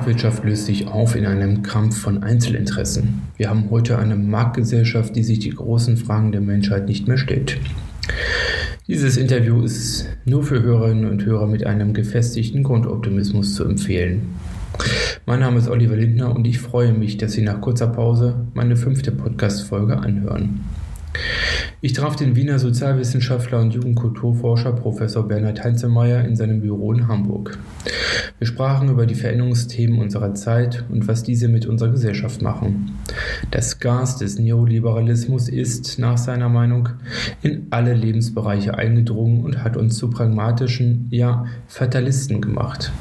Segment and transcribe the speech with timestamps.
[0.00, 3.20] Marktwirtschaft löst sich auf in einem Krampf von Einzelinteressen.
[3.36, 7.58] Wir haben heute eine Marktgesellschaft, die sich die großen Fragen der Menschheit nicht mehr stellt.
[8.88, 14.36] Dieses Interview ist nur für Hörerinnen und Hörer mit einem gefestigten Grundoptimismus zu empfehlen.
[15.26, 18.76] Mein Name ist Oliver Lindner und ich freue mich, dass Sie nach kurzer Pause meine
[18.76, 20.60] fünfte Podcast-Folge anhören.
[21.82, 27.56] Ich traf den Wiener Sozialwissenschaftler und Jugendkulturforscher Professor Bernhard Heinzelmeier in seinem Büro in Hamburg.
[28.36, 32.98] Wir sprachen über die Veränderungsthemen unserer Zeit und was diese mit unserer Gesellschaft machen.
[33.50, 36.90] Das Gas des Neoliberalismus ist, nach seiner Meinung,
[37.40, 42.92] in alle Lebensbereiche eingedrungen und hat uns zu pragmatischen, ja, Fatalisten gemacht.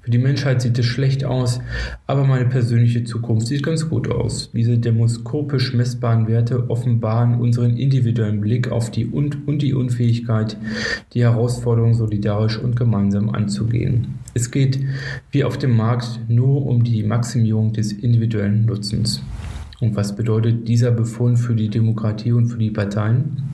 [0.00, 1.60] Für die Menschheit sieht es schlecht aus,
[2.06, 4.50] aber meine persönliche Zukunft sieht ganz gut aus.
[4.52, 10.56] Diese demoskopisch messbaren Werte offenbaren unseren individuellen Blick auf die und, und die Unfähigkeit,
[11.14, 14.14] die Herausforderung solidarisch und gemeinsam anzugehen.
[14.34, 14.80] Es geht,
[15.30, 19.22] wie auf dem Markt, nur um die Maximierung des individuellen Nutzens.
[19.80, 23.52] Und was bedeutet dieser Befund für die Demokratie und für die Parteien?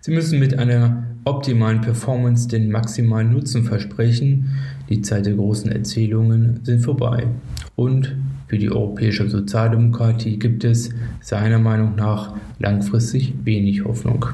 [0.00, 4.56] Sie müssen mit einer optimalen Performance den maximalen Nutzen versprechen,
[4.88, 7.26] die Zeit der großen Erzählungen sind vorbei.
[7.74, 8.14] Und
[8.46, 14.26] für die europäische Sozialdemokratie gibt es seiner Meinung nach langfristig wenig Hoffnung.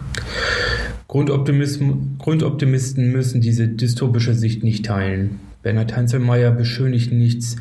[1.09, 5.41] Grundoptimisten müssen diese dystopische Sicht nicht teilen.
[5.63, 7.57] Bernhard Heinzelmeier beschönigt nichts,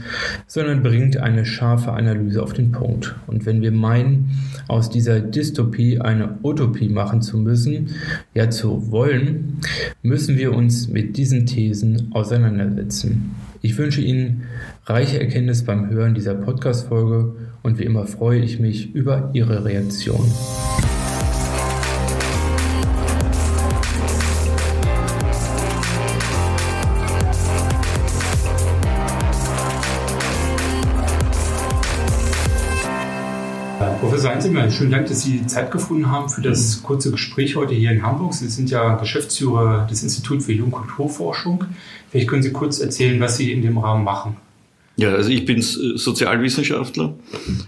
[0.47, 3.15] sondern bringt eine scharfe Analyse auf den Punkt.
[3.27, 4.31] Und wenn wir meinen,
[4.67, 7.89] aus dieser Dystopie eine Utopie machen zu müssen,
[8.33, 9.59] ja zu wollen,
[10.01, 13.35] müssen wir uns mit diesen Thesen auseinandersetzen.
[13.61, 14.43] Ich wünsche Ihnen
[14.85, 20.31] reiche Erkenntnis beim Hören dieser Podcast-Folge und wie immer freue ich mich über Ihre Reaktion.
[34.39, 38.03] Einzelmann, schönen Dank, dass Sie Zeit gefunden haben für das kurze Gespräch heute hier in
[38.03, 38.33] Hamburg.
[38.33, 41.65] Sie sind ja Geschäftsführer des Instituts für Jugendkulturforschung.
[42.09, 44.37] Vielleicht können Sie kurz erzählen, was Sie in dem Rahmen machen.
[44.99, 47.13] Ja, also ich bin Sozialwissenschaftler,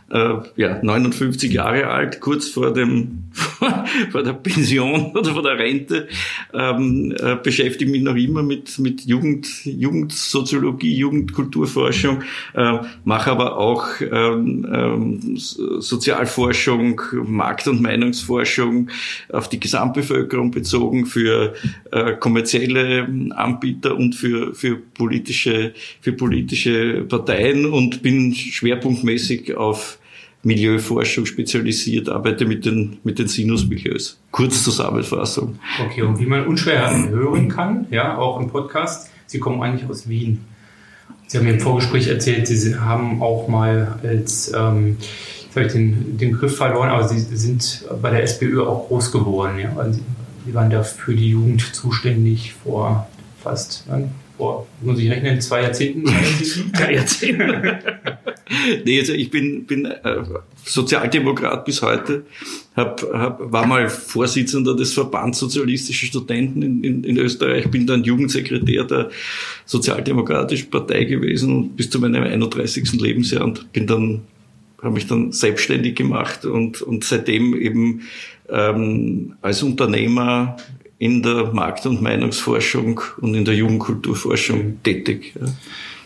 [0.10, 3.24] äh, ja, 59 Jahre alt, kurz vor dem
[4.12, 6.10] vor der Pension oder vor der Rente,
[6.54, 12.22] ähm, äh, beschäftige mich noch immer mit mit Jugend Jugendsoziologie, Jugendkulturforschung,
[12.54, 18.90] äh, mache aber auch ähm, ähm, Sozialforschung, Markt- und Meinungsforschung
[19.32, 21.54] auf die Gesamtbevölkerung bezogen für
[21.92, 25.72] äh, kommerzielle Anbieter und für für politische
[26.02, 30.00] für politische Parteien Parteien und bin schwerpunktmäßig auf
[30.44, 34.20] Milieuforschung spezialisiert, arbeite mit den, mit den Sinusmilieus.
[34.32, 35.60] Kurzzusammenfassung.
[35.86, 40.10] Okay, und wie man unschwer hören kann, ja, auch im Podcast, Sie kommen eigentlich aus
[40.10, 40.42] Wien.
[41.28, 46.18] Sie haben mir im Vorgespräch erzählt, Sie haben auch mal als, ähm, ich habe den,
[46.18, 49.60] den Griff verloren, aber Sie sind bei der SPÖ auch groß geworden.
[49.60, 49.92] Ja?
[49.92, 50.02] Sie,
[50.48, 53.08] Sie waren da für die Jugend zuständig vor
[53.44, 53.86] fast
[54.42, 56.04] vor, muss ich rechnen, zwei Jahrzehnten?
[56.74, 57.78] Drei Jahrzehnten.
[58.86, 60.24] nee, also ich bin, bin äh,
[60.66, 62.26] Sozialdemokrat bis heute,
[62.76, 68.04] hab, hab, war mal Vorsitzender des Verbands Sozialistische Studenten in, in, in Österreich, bin dann
[68.04, 69.12] Jugendsekretär der
[69.68, 72.94] Sozialdemokratischen Partei gewesen bis zu meinem 31.
[72.94, 74.22] Lebensjahr und bin dann
[74.82, 78.02] habe mich dann selbstständig gemacht und, und seitdem eben
[78.50, 80.58] ähm, als Unternehmer
[81.02, 85.34] in der Markt- und Meinungsforschung und in der Jugendkulturforschung tätig.
[85.34, 85.48] Ja.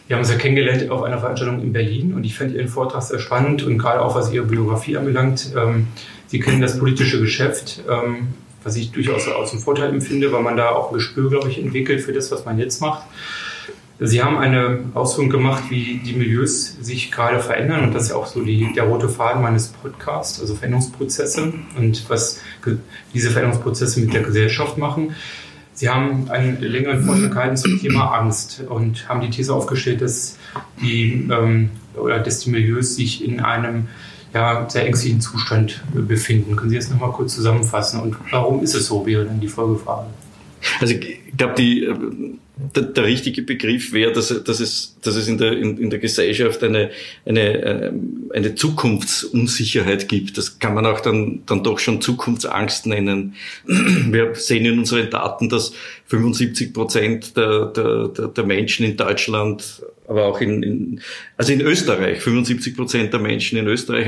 [0.07, 3.01] Wir haben uns ja kennengelernt auf einer Veranstaltung in Berlin und ich fand Ihren Vortrag
[3.01, 5.51] sehr spannend und gerade auch was Ihre Biografie anbelangt.
[5.53, 5.88] Ähm,
[6.28, 8.29] Sie kennen das politische Geschäft, ähm,
[8.63, 11.59] was ich durchaus als einen Vorteil empfinde, weil man da auch ein Gespür, glaube ich,
[11.59, 13.03] entwickelt für das, was man jetzt macht.
[14.00, 18.16] Sie haben eine Ausführung gemacht, wie die Milieus sich gerade verändern und das ist ja
[18.17, 22.41] auch so die, der rote Faden meines Podcasts, also Veränderungsprozesse und was
[23.14, 25.16] diese Veränderungsprozesse mit der Gesellschaft machen.
[25.73, 30.37] Sie haben einen längeren Vortrag gehalten zum Thema Angst und haben die These aufgestellt, dass
[30.81, 33.87] die, ähm, oder dass die Milieus sich in einem
[34.34, 36.58] ja, sehr ängstlichen Zustand befinden.
[36.58, 40.08] Können Sie das nochmal kurz zusammenfassen und warum ist es so, wäre dann die Folgefrage.
[40.79, 40.96] Also
[41.35, 41.85] ich glaube, die
[42.58, 45.99] der, der richtige Begriff wäre, dass, dass, es, dass es in der, in, in der
[45.99, 46.91] Gesellschaft eine,
[47.26, 47.91] eine, äh,
[48.34, 50.37] eine Zukunftsunsicherheit gibt.
[50.37, 53.35] Das kann man auch dann, dann doch schon Zukunftsangst nennen.
[53.66, 55.73] Wir sehen in unseren Daten, dass
[56.08, 61.02] 75 Prozent der, der, der Menschen in Deutschland, aber auch in, in
[61.35, 64.08] also in Österreich, 75 Prozent der Menschen in Österreich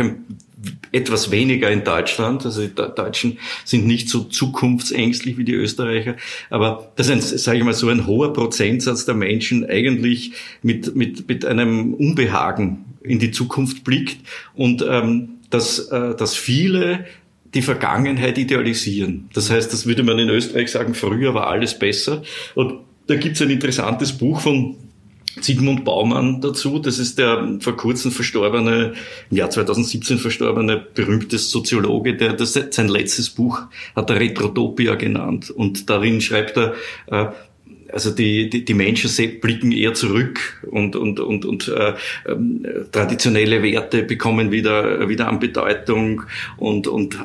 [0.92, 2.46] etwas weniger in Deutschland.
[2.46, 6.16] Also die Deutschen sind nicht so zukunftsängstlich wie die Österreicher.
[6.50, 11.28] Aber das ist, sage ich mal, so ein hoher Prozentsatz der Menschen eigentlich mit, mit,
[11.28, 14.18] mit einem Unbehagen in die Zukunft blickt
[14.54, 17.06] und ähm, dass, äh, dass viele
[17.54, 19.30] die Vergangenheit idealisieren.
[19.34, 22.24] Das heißt, das würde man in Österreich sagen, früher war alles besser.
[22.56, 24.76] Und da gibt es ein interessantes Buch von
[25.42, 26.80] Sigmund Baumann dazu.
[26.80, 28.94] Das ist der vor kurzem verstorbene,
[29.30, 33.62] im Jahr 2017 verstorbene berühmte Soziologe, der das, sein letztes Buch
[33.96, 35.50] hat er Retrotopia genannt.
[35.52, 36.74] Und darin schreibt er,
[37.08, 37.28] äh,
[37.92, 39.10] also die, die, die Menschen
[39.40, 41.94] blicken eher zurück und, und, und, und äh,
[42.28, 46.24] ähm, traditionelle Werte bekommen wieder, wieder an Bedeutung
[46.58, 47.18] und, und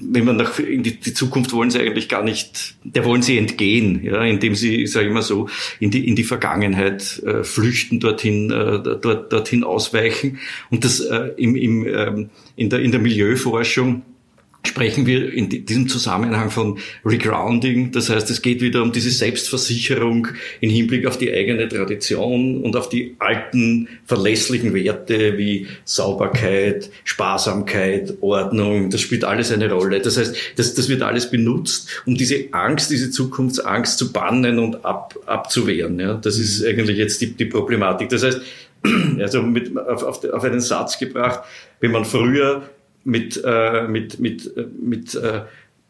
[0.00, 3.38] wenn man nach in die, die, Zukunft wollen sie eigentlich gar nicht, der wollen sie
[3.38, 5.48] entgehen, ja, indem sie, sage ich mal so,
[5.78, 10.38] in die in die Vergangenheit äh, flüchten, dorthin äh, dort dorthin ausweichen.
[10.70, 14.02] Und das äh, im, im ähm, in der in der Milieuforschung
[14.66, 17.92] sprechen wir in diesem Zusammenhang von Regrounding.
[17.92, 20.28] Das heißt, es geht wieder um diese Selbstversicherung
[20.60, 28.18] im Hinblick auf die eigene Tradition und auf die alten verlässlichen Werte wie Sauberkeit, Sparsamkeit,
[28.20, 28.90] Ordnung.
[28.90, 30.00] Das spielt alles eine Rolle.
[30.00, 34.84] Das heißt, das, das wird alles benutzt, um diese Angst, diese Zukunftsangst zu bannen und
[34.84, 35.98] ab, abzuwehren.
[35.98, 38.10] Ja, das ist eigentlich jetzt die, die Problematik.
[38.10, 38.40] Das heißt,
[39.18, 41.40] also mit, auf, auf, auf einen Satz gebracht,
[41.80, 42.68] wenn man früher
[43.04, 45.42] mit, äh, mit, mit, äh, mit äh,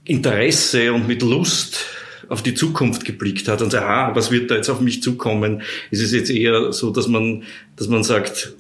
[0.05, 1.87] Interesse und mit Lust
[2.29, 5.63] auf die Zukunft geblickt hat und sagt, aha, was wird da jetzt auf mich zukommen?
[5.91, 7.43] Ist es jetzt eher so, dass man,
[7.77, 8.55] dass man sagt,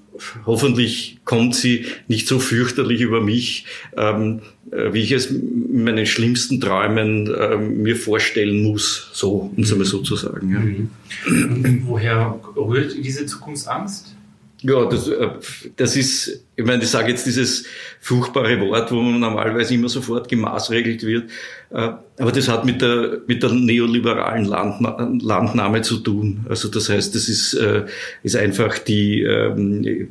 [0.44, 3.66] hoffentlich kommt sie nicht so fürchterlich über mich,
[3.96, 9.62] ähm, äh, wie ich es in meinen schlimmsten Träumen äh, mir vorstellen muss, so, um
[9.62, 10.50] es einmal so zu sagen.
[10.50, 11.30] Ja.
[11.30, 11.82] Mhm.
[11.86, 14.16] Woher rührt diese Zukunftsangst?
[14.62, 15.28] Ja, das, äh,
[15.76, 17.64] das ist, ich meine, ich sage jetzt dieses
[18.00, 21.30] furchtbare Wort, wo man normalerweise immer sofort gemaßregelt wird,
[21.70, 26.44] äh, aber das hat mit der, mit der neoliberalen Landnahme zu tun.
[26.48, 27.86] Also das heißt, das ist, äh,
[28.22, 30.10] ist einfach die, ähm,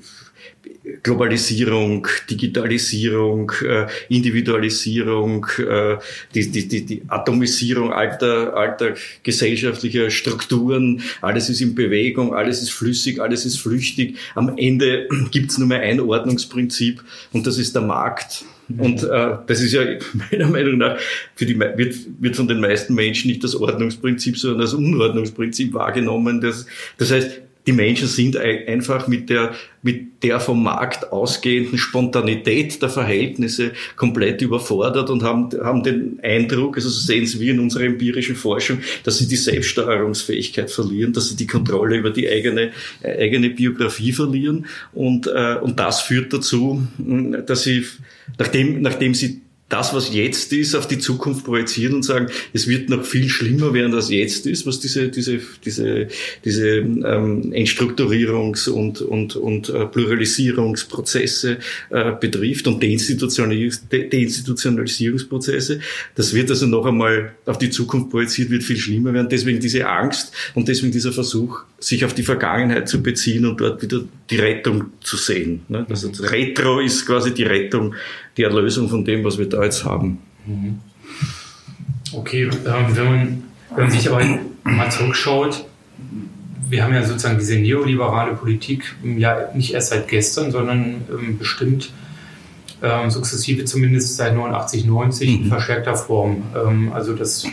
[1.03, 5.97] Globalisierung, Digitalisierung, äh, Individualisierung, äh,
[6.33, 12.71] die, die, die, die Atomisierung alter, alter gesellschaftlicher Strukturen, alles ist in Bewegung, alles ist
[12.71, 14.17] flüssig, alles ist flüchtig.
[14.35, 18.43] Am Ende gibt's nur mehr ein Ordnungsprinzip und das ist der Markt.
[18.77, 19.81] Und äh, das ist ja
[20.31, 20.99] meiner Meinung nach
[21.35, 26.39] für die wird, wird von den meisten Menschen nicht das Ordnungsprinzip, sondern das Unordnungsprinzip wahrgenommen.
[26.39, 26.67] Das,
[26.97, 32.89] das heißt, die Menschen sind einfach mit der, mit der vom Markt ausgehenden Spontanität der
[32.89, 38.35] Verhältnisse komplett überfordert und haben, haben den Eindruck, also sehen Sie wir in unserer empirischen
[38.35, 42.71] Forschung, dass sie die Selbststeuerungsfähigkeit verlieren, dass sie die Kontrolle über die eigene,
[43.03, 44.65] eigene Biografie verlieren.
[44.91, 47.85] Und, äh, und das führt dazu, dass sie,
[48.39, 52.89] nachdem, nachdem sie das, was jetzt ist, auf die Zukunft projizieren und sagen, es wird
[52.89, 56.07] noch viel schlimmer werden, als jetzt ist, was diese, diese, diese,
[56.43, 61.59] diese ähm, Entstrukturierungs- und, und, und äh, Pluralisierungsprozesse
[61.91, 65.81] äh, betrifft und Deinstitutionalis Deinstitutionalisierungsprozesse.
[66.15, 69.29] Das wird also noch einmal auf die Zukunft projiziert, wird viel schlimmer werden.
[69.29, 73.81] Deswegen diese Angst und deswegen dieser Versuch, sich auf die Vergangenheit zu beziehen und dort
[73.81, 75.61] wieder die Rettung zu sehen.
[75.69, 75.85] Ne?
[75.89, 77.95] Also Retro ist quasi die Rettung
[78.37, 80.19] die Erlösung von dem, was wir da jetzt haben.
[80.45, 80.79] Mhm.
[82.13, 83.43] Okay, ähm, wenn, man,
[83.75, 84.23] wenn man sich aber
[84.63, 85.65] mal zurückschaut,
[86.69, 91.91] wir haben ja sozusagen diese neoliberale Politik ja nicht erst seit gestern, sondern ähm, bestimmt
[92.81, 95.47] ähm, sukzessive zumindest seit 89, 90 in mhm.
[95.49, 96.43] verstärkter Form.
[96.55, 97.45] Ähm, also das,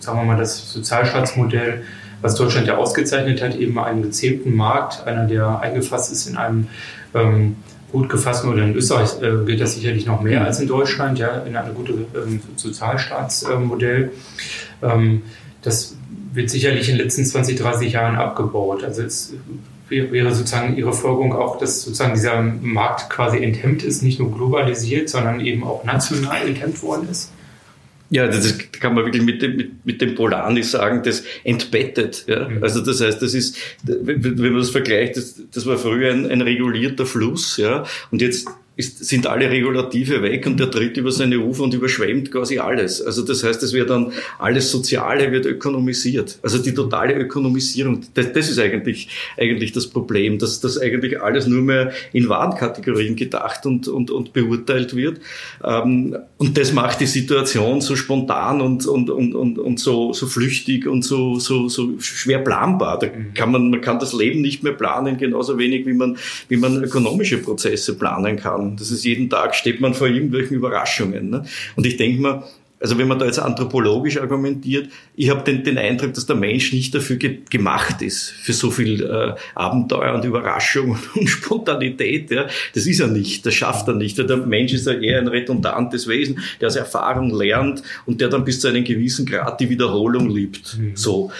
[0.00, 1.82] sagen wir mal, das Sozialstaatsmodell,
[2.22, 6.68] was Deutschland ja ausgezeichnet hat, eben einen gezähmten Markt, einer, der eingefasst ist in einem
[7.14, 7.56] ähm,
[7.92, 11.38] gut gefasst, nur in Österreich äh, gilt das sicherlich noch mehr als in Deutschland, ja,
[11.40, 14.12] in einem guten ähm, Sozialstaatsmodell.
[14.82, 15.22] Ähm,
[15.62, 15.96] das
[16.32, 18.84] wird sicherlich in den letzten 20, 30 Jahren abgebaut.
[18.84, 19.34] Also es
[19.88, 25.08] wäre sozusagen Ihre Folgerung auch, dass sozusagen dieser Markt quasi enthemmt ist, nicht nur globalisiert,
[25.08, 27.30] sondern eben auch national enthemmt worden ist?
[28.10, 32.24] Ja, das kann man wirklich mit dem, mit, mit dem Polanis sagen, das entbettet.
[32.28, 32.48] Ja?
[32.48, 32.62] Mhm.
[32.62, 36.40] Also das heißt, das ist, wenn man das vergleicht, das, das war früher ein, ein
[36.40, 38.46] regulierter Fluss, ja, und jetzt
[38.76, 43.00] ist, sind alle Regulative weg und der tritt über seine Ufer und überschwemmt quasi alles.
[43.00, 46.38] Also das heißt, es wird dann alles Soziale wird ökonomisiert.
[46.42, 49.08] Also die totale Ökonomisierung, das, das ist eigentlich,
[49.38, 54.34] eigentlich das Problem, dass das eigentlich alles nur mehr in Warenkategorien gedacht und, und, und
[54.34, 55.20] beurteilt wird.
[55.64, 60.26] Ähm, und das macht die Situation so spontan und, und, und, und, und so, so
[60.26, 62.98] flüchtig und so, so, so schwer planbar.
[62.98, 66.58] Da kann man, man kann das Leben nicht mehr planen, genauso wenig wie man, wie
[66.58, 68.76] man ökonomische Prozesse planen kann.
[68.76, 71.30] Das ist jeden Tag steht man vor irgendwelchen Überraschungen.
[71.30, 71.46] Ne?
[71.74, 72.44] Und ich denke mal,
[72.78, 76.72] also wenn man da jetzt anthropologisch argumentiert, ich habe den, den Eindruck, dass der Mensch
[76.72, 82.30] nicht dafür ge gemacht ist, für so viel äh, Abenteuer und Überraschung und Spontanität.
[82.30, 82.46] Ja.
[82.74, 84.18] Das ist er nicht, das schafft er nicht.
[84.18, 88.44] Der Mensch ist ja eher ein redundantes Wesen, der aus Erfahrung lernt und der dann
[88.44, 90.76] bis zu einem gewissen Grad die Wiederholung liebt.
[90.78, 90.92] Mhm.
[90.94, 91.30] So.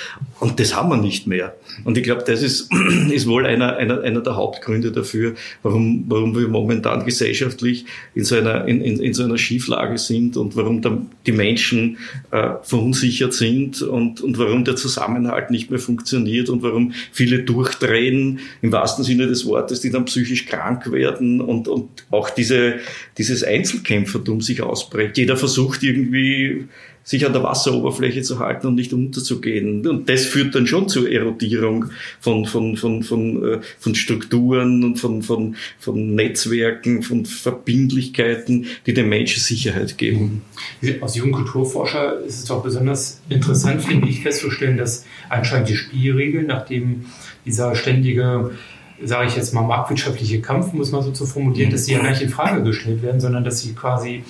[0.40, 1.54] Und das haben wir nicht mehr.
[1.84, 2.70] Und ich glaube, das ist,
[3.10, 8.36] ist wohl einer, einer, einer der Hauptgründe dafür, warum, warum wir momentan gesellschaftlich in so
[8.36, 11.98] einer, in, in, in so einer Schieflage sind und warum dann die Menschen
[12.30, 18.40] äh, verunsichert sind und, und warum der Zusammenhalt nicht mehr funktioniert und warum viele durchdrehen,
[18.62, 22.76] im wahrsten Sinne des Wortes, die dann psychisch krank werden und, und auch diese,
[23.18, 25.18] dieses Einzelkämpfertum sich ausprägt.
[25.18, 26.66] Jeder versucht irgendwie
[27.06, 29.86] sich an der Wasseroberfläche zu halten und nicht unterzugehen.
[29.86, 31.86] Und das führt dann schon zur Erodierung
[32.18, 38.92] von, von, von, von, äh, von Strukturen und von, von, von Netzwerken, von Verbindlichkeiten, die
[38.92, 40.42] dem Menschen Sicherheit geben.
[41.00, 47.06] Aus Jugendkulturforscher ist es doch besonders interessant, finde ich, festzustellen, dass anscheinend die Spielregeln, nachdem
[47.44, 48.50] dieser ständige
[49.04, 52.10] sage ich jetzt mal, marktwirtschaftliche Kampf, muss man so zu formulieren, dass sie ja gar
[52.10, 54.24] nicht in Frage gestellt werden, sondern dass sie quasi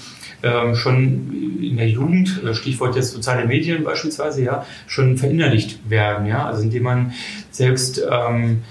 [0.75, 6.47] schon in der Jugend, äh, Stichwort jetzt soziale Medien beispielsweise, ja, schon verinnerlicht werden, ja,
[6.47, 7.13] also indem man
[7.51, 8.63] selbst ähm,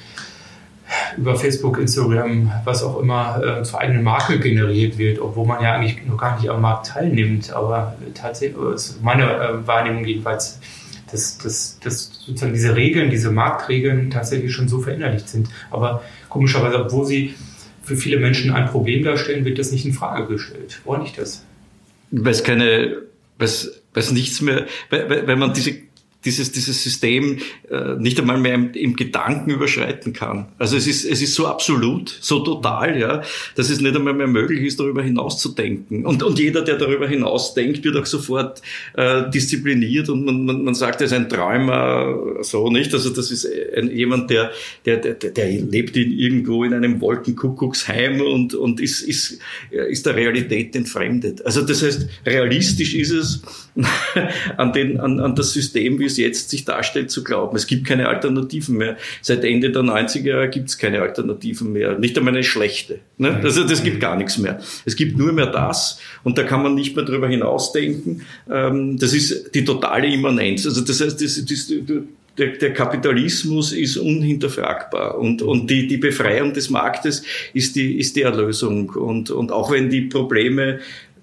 [1.17, 5.73] über Facebook, Instagram, was auch immer, äh, zur eigenen Marke generiert wird, obwohl man ja
[5.73, 7.51] eigentlich noch gar nicht am Markt teilnimmt.
[7.53, 10.59] Aber tatsächlich, ist meine äh, Wahrnehmung jedenfalls,
[11.11, 15.49] dass, dass, dass sozusagen diese Regeln, diese Marktregeln tatsächlich schon so verinnerlicht sind.
[15.71, 17.35] Aber komischerweise, obwohl sie
[17.81, 20.81] für viele Menschen ein Problem darstellen, wird das nicht in Frage gestellt.
[20.83, 21.43] Woran nicht das?
[22.11, 23.01] Weil es keine,
[23.37, 25.84] weil es nichts mehr, weil man diese
[26.25, 27.37] dieses, dieses System
[27.69, 30.47] äh, nicht einmal mehr im, im, Gedanken überschreiten kann.
[30.57, 33.21] Also es ist, es ist so absolut, so total, ja,
[33.55, 36.05] dass es nicht einmal mehr möglich ist, darüber hinaus zu denken.
[36.05, 38.61] Und, und jeder, der darüber hinaus denkt, wird auch sofort
[38.95, 42.93] äh, diszipliniert und man, man, man sagt, er ist ein Träumer, so nicht.
[42.93, 44.51] Also das ist ein, jemand, der,
[44.85, 49.39] der, der, der lebt in, irgendwo in einem Wolkenkuckucksheim und, und ist, ist,
[49.69, 51.45] ist der Realität entfremdet.
[51.45, 53.41] Also das heißt, realistisch ist es
[54.57, 57.55] an, den, an, an das System, wie es jetzt sich darstellt, zu glauben.
[57.57, 58.97] Es gibt keine Alternativen mehr.
[59.21, 61.99] Seit Ende der 90er Jahre gibt es keine Alternativen mehr.
[61.99, 62.99] Nicht einmal eine schlechte.
[63.17, 63.39] Ne?
[63.43, 64.59] Also das gibt gar nichts mehr.
[64.85, 68.21] Es gibt nur mehr das und da kann man nicht mehr drüber hinausdenken.
[68.49, 70.65] Ähm, das ist die totale Immanenz.
[70.65, 71.71] Also das heißt, das, das,
[72.37, 78.15] der, der Kapitalismus ist unhinterfragbar und, und die, die Befreiung des Marktes ist die, ist
[78.15, 78.89] die Erlösung.
[78.89, 80.79] Und, und auch wenn die Probleme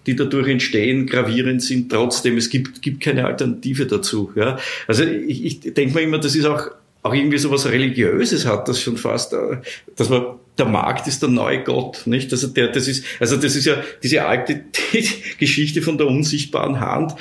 [0.07, 1.91] die dadurch entstehen, gravierend sind.
[1.91, 4.33] Trotzdem, es gibt, gibt keine Alternative dazu.
[4.35, 4.59] Ja?
[4.87, 6.71] Also ich, ich denke mir immer, das ist auch,
[7.03, 9.59] auch irgendwie so was Religiöses hat, das schon fast, äh,
[9.97, 10.25] dass man
[10.59, 12.31] der Markt ist der neue Gott, nicht?
[12.31, 14.65] Also der, das ist, also das ist ja diese alte
[15.39, 17.15] Geschichte von der unsichtbaren Hand,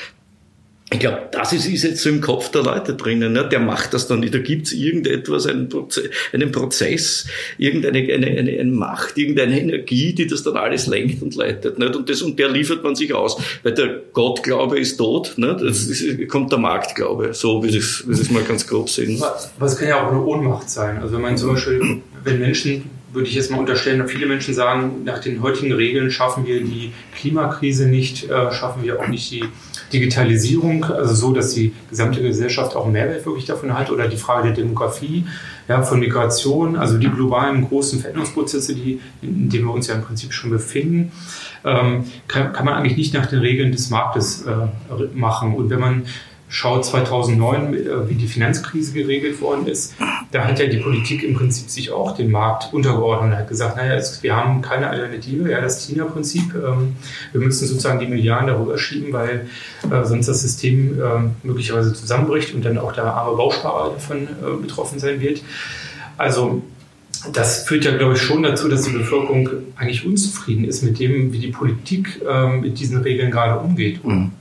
[0.93, 3.31] ich glaube, das ist, ist jetzt so im Kopf der Leute drinnen.
[3.31, 3.47] Ne?
[3.47, 4.33] Der macht das dann nicht.
[4.33, 10.27] Da gibt's irgendetwas, einen, Proze einen Prozess, irgendeine eine, eine, eine Macht, irgendeine Energie, die
[10.27, 11.79] das dann alles lenkt und leitet.
[11.79, 11.95] Nicht?
[11.95, 13.41] Und, das, und der liefert man sich aus.
[13.63, 15.33] Weil der Gottglaube ist tot.
[15.37, 15.61] Nicht?
[15.61, 17.33] Das ist, kommt der Marktglaube.
[17.33, 19.23] So das, wie das mal ganz grob sehen.
[19.59, 20.97] Was kann ja auch eine Ohnmacht sein.
[20.97, 22.83] Also wenn man zum Beispiel, wenn Menschen
[23.13, 26.93] würde ich jetzt mal unterstellen, viele Menschen sagen, nach den heutigen Regeln schaffen wir die
[27.15, 29.43] Klimakrise nicht, äh, schaffen wir auch nicht die
[29.91, 34.47] Digitalisierung, also so, dass die gesamte Gesellschaft auch Mehrwert wirklich davon hat, oder die Frage
[34.47, 35.25] der Demografie,
[35.67, 40.01] ja, von Migration, also die globalen großen Veränderungsprozesse, die, in denen wir uns ja im
[40.01, 41.11] Prinzip schon befinden,
[41.63, 44.53] ähm, kann, kann man eigentlich nicht nach den Regeln des Marktes äh,
[45.13, 45.53] machen.
[45.53, 46.05] Und wenn man
[46.51, 49.95] schaut 2009, äh, wie die Finanzkrise geregelt worden ist,
[50.31, 53.77] da hat ja die Politik im Prinzip sich auch dem Markt untergeordnet und hat gesagt,
[53.77, 56.53] naja, wir haben keine Alternative, ja, das Tina-Prinzip.
[56.53, 56.97] Ähm,
[57.31, 59.47] wir müssen sozusagen die Milliarden darüber schieben, weil
[59.89, 64.61] äh, sonst das System ähm, möglicherweise zusammenbricht und dann auch der arme Bausparer davon äh,
[64.61, 65.41] betroffen sein wird.
[66.17, 66.61] Also
[67.31, 71.31] das führt ja, glaube ich, schon dazu, dass die Bevölkerung eigentlich unzufrieden ist mit dem,
[71.31, 74.03] wie die Politik ähm, mit diesen Regeln gerade umgeht.
[74.03, 74.31] Mhm.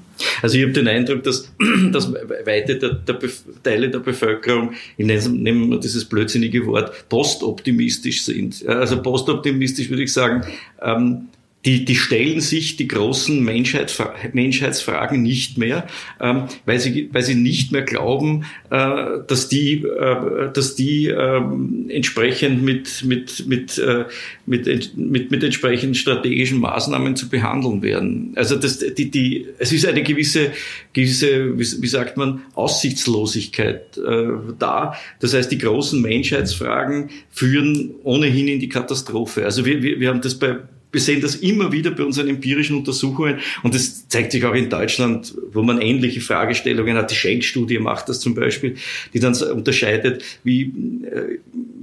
[0.43, 1.50] Also ich habe den Eindruck, dass,
[1.93, 3.19] dass weite der, der
[3.62, 8.67] Teile der Bevölkerung, ich nenne mal dieses blödsinnige Wort, postoptimistisch sind.
[8.67, 10.45] Also postoptimistisch würde ich sagen,
[10.83, 11.29] ähm,
[11.67, 15.87] die, die stellen sich die großen Menschheitsfra Menschheitsfragen nicht mehr,
[16.19, 21.40] ähm, weil, sie, weil sie nicht mehr glauben, äh, dass die, äh, dass die äh,
[21.88, 24.07] entsprechend mit, mit, mit, äh,
[24.47, 28.33] mit, mit, mit entsprechenden strategischen Maßnahmen zu behandeln werden.
[28.37, 30.52] Also das, die, die, es ist eine gewisse,
[30.95, 34.95] gewisse wie, wie sagt man, Aussichtslosigkeit äh, da.
[35.21, 39.45] Das heißt, die großen Menschheitsfragen führen ohnehin in die Katastrophe.
[39.45, 40.57] Also wir, wir, wir haben das bei
[40.92, 44.68] wir sehen das immer wieder bei unseren empirischen Untersuchungen und das zeigt sich auch in
[44.68, 47.11] Deutschland, wo man ähnliche Fragestellungen hat.
[47.11, 48.76] Die Schenk-Studie macht das zum Beispiel,
[49.14, 51.38] die dann unterscheidet, wie, äh,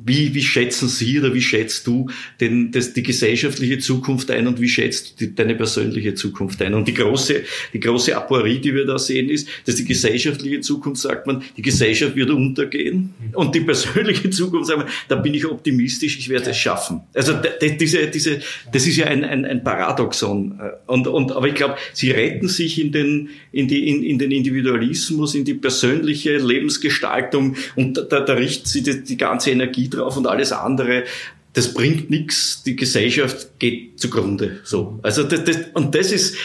[0.05, 2.09] wie, wie schätzen Sie oder wie schätzt du
[2.39, 6.73] denn das, die gesellschaftliche Zukunft ein und wie schätzt du deine persönliche Zukunft ein?
[6.73, 11.01] Und die große, die große Aporie, die wir da sehen, ist, dass die gesellschaftliche Zukunft,
[11.01, 15.45] sagt man, die Gesellschaft wird untergehen und die persönliche Zukunft, sagt man, da bin ich
[15.45, 17.01] optimistisch, ich werde es schaffen.
[17.13, 17.33] Also
[17.79, 18.39] diese, diese,
[18.71, 20.59] das ist ja ein, ein, ein Paradoxon.
[20.85, 24.31] Und, und, aber ich glaube, sie retten sich in den, in, die, in, in den
[24.31, 30.17] Individualismus, in die persönliche Lebensgestaltung und da, da richten sie die, die ganze Energie drauf
[30.17, 31.03] und alles andere
[31.57, 34.59] das bringt nichts, die Gesellschaft geht zugrunde.
[34.63, 34.99] So.
[35.01, 36.35] Also das, das, und das ist,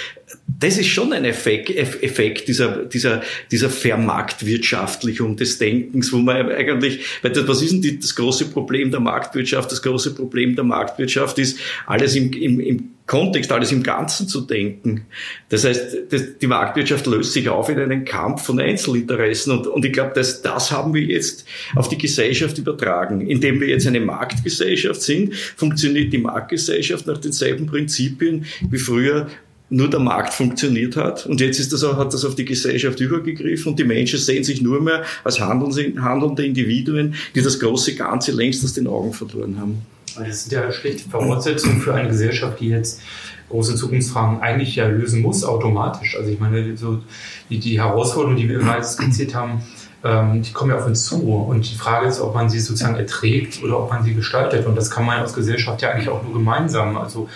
[0.58, 7.04] das ist schon ein Effekt, Effekt dieser, dieser, dieser Vermarktwirtschaftlichung des Denkens, wo man eigentlich,
[7.22, 9.70] weil das, was ist denn die, das große Problem der Marktwirtschaft?
[9.70, 14.42] Das große Problem der Marktwirtschaft ist, alles im, im, im Kontext, alles im Ganzen zu
[14.42, 15.06] denken.
[15.48, 19.52] Das heißt, das, die Marktwirtschaft löst sich auf in einen Kampf von Einzelinteressen.
[19.52, 21.44] Und, und ich glaube, das, das haben wir jetzt
[21.74, 23.20] auf die Gesellschaft übertragen.
[23.20, 29.28] Indem wir jetzt eine Marktgesellschaft sind, funktioniert die Marktgesellschaft nach denselben Prinzipien wie früher
[29.72, 31.26] nur der Markt funktioniert hat.
[31.26, 34.44] Und jetzt ist das auch, hat das auf die Gesellschaft übergegriffen und die Menschen sehen
[34.44, 39.58] sich nur mehr als handelnde Individuen, die das große Ganze längst aus den Augen verloren
[39.58, 39.82] haben.
[40.16, 43.00] Das sind ja schlechte Voraussetzungen für eine Gesellschaft, die jetzt
[43.48, 46.16] große Zukunftsfragen eigentlich ja lösen muss, automatisch.
[46.16, 47.00] Also ich meine, so
[47.48, 49.62] die, die Herausforderungen, die wir immer skizziert haben,
[50.04, 51.22] ähm, die kommen ja auf uns zu.
[51.22, 54.66] Und die Frage ist, ob man sie sozusagen erträgt oder ob man sie gestaltet.
[54.66, 56.98] Und das kann man als Gesellschaft ja eigentlich auch nur gemeinsam.
[56.98, 57.28] Also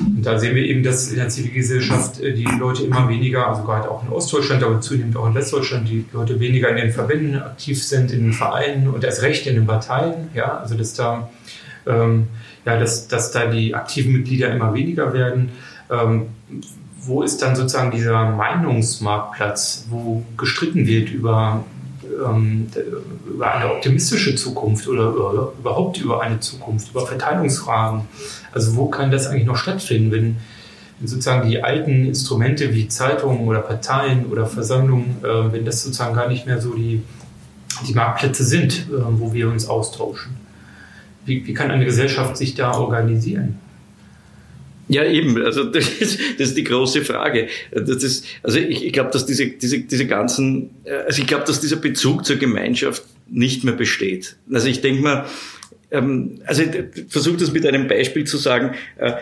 [0.00, 3.62] und da sehen wir eben, dass in der Zivilgesellschaft äh, die Leute immer weniger, also
[3.62, 7.40] gerade auch in Ostdeutschland, aber zunehmend auch in Westdeutschland, die Leute weniger in den Verbänden
[7.40, 10.28] aktiv sind, in den Vereinen und erst recht in den Parteien.
[10.34, 11.30] Ja, also dass da
[11.86, 12.28] ähm,
[12.64, 15.50] ja, dass, dass da die aktiven Mitglieder immer weniger werden.
[15.90, 16.26] Ähm,
[17.02, 21.64] wo ist dann sozusagen dieser Meinungsmarktplatz, wo gestritten wird über,
[22.24, 22.68] ähm,
[23.28, 28.02] über eine optimistische Zukunft oder über, überhaupt über eine Zukunft, über Verteilungsfragen?
[28.52, 30.36] Also wo kann das eigentlich noch stattfinden, wenn,
[30.98, 36.14] wenn sozusagen die alten Instrumente wie Zeitungen oder Parteien oder Versammlungen, äh, wenn das sozusagen
[36.14, 37.02] gar nicht mehr so die,
[37.86, 40.36] die Marktplätze sind, äh, wo wir uns austauschen?
[41.24, 43.58] Wie, wie kann eine Gesellschaft sich da organisieren?
[44.90, 45.40] Ja, eben.
[45.42, 47.48] Also das ist, das ist die große Frage.
[47.72, 50.70] Das ist, also ich, ich glaube, dass diese, diese, diese ganzen,
[51.06, 54.36] also ich glaube, dass dieser Bezug zur Gemeinschaft nicht mehr besteht.
[54.52, 55.26] Also ich denke mal,
[55.90, 56.62] ähm, also
[57.08, 59.12] versuche das mit einem Beispiel zu sagen, äh,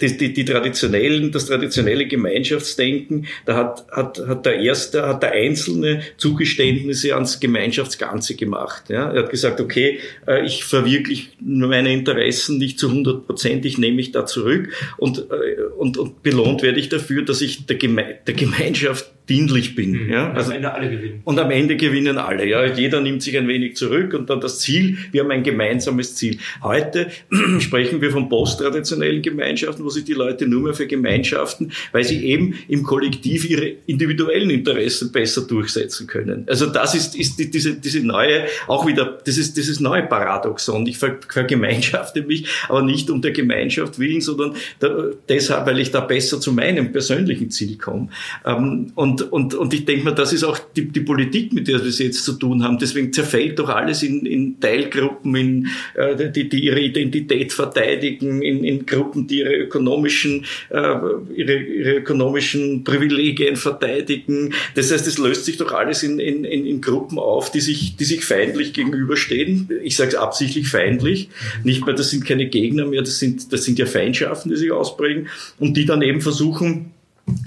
[0.00, 5.32] die, die, die, traditionellen, das traditionelle Gemeinschaftsdenken, da hat, hat, hat der Erste, hat der
[5.32, 8.88] Einzelne Zugeständnisse ans Gemeinschaftsganze gemacht.
[8.88, 9.10] Ja?
[9.12, 13.96] Er hat gesagt, okay, äh, ich verwirkliche meine Interessen nicht zu 100 Prozent, ich nehme
[13.96, 18.16] mich da zurück und, äh, und, und belohnt werde ich dafür, dass ich der, Geme
[18.26, 20.04] der Gemeinschaft dienlich bin.
[20.04, 20.10] Mhm.
[20.10, 20.32] Ja?
[20.32, 21.20] Also, am Ende alle gewinnen.
[21.24, 22.46] Und am Ende gewinnen alle.
[22.46, 22.64] Ja?
[22.64, 26.38] Jeder nimmt sich ein wenig zurück und dann das Ziel, wir haben ein gemeinsames Ziel.
[26.62, 27.08] Heute
[27.58, 32.24] sprechen wir von posttraditionellen Gemeinschaften, wo sich die Leute nur mehr für Gemeinschaften, weil sie
[32.24, 36.44] eben im Kollektiv ihre individuellen Interessen besser durchsetzen können.
[36.48, 40.86] Also das ist, ist die, diese, diese neue, auch wieder, das ist dieses neue Paradoxon.
[40.86, 46.00] Ich vergemeinschafte mich, aber nicht um der Gemeinschaft willen, sondern da, deshalb, weil ich da
[46.00, 48.08] besser zu meinem persönlichen Ziel komme.
[48.44, 51.68] Ähm, und und, und, und ich denke mal, das ist auch die, die Politik, mit
[51.68, 52.78] der wir es jetzt zu tun haben.
[52.78, 58.64] Deswegen zerfällt doch alles in, in Teilgruppen, in, äh, die, die ihre Identität verteidigen, in,
[58.64, 60.96] in Gruppen, die ihre ökonomischen, äh,
[61.34, 64.52] ihre, ihre ökonomischen Privilegien verteidigen.
[64.74, 67.96] Das heißt, es löst sich doch alles in, in, in, in Gruppen auf, die sich,
[67.96, 69.70] die sich feindlich gegenüberstehen.
[69.82, 71.28] Ich sage es absichtlich feindlich.
[71.64, 74.72] Nicht mehr, das sind keine Gegner mehr, das sind, das sind ja Feindschaften, die sich
[74.72, 76.92] ausprägen und die dann eben versuchen,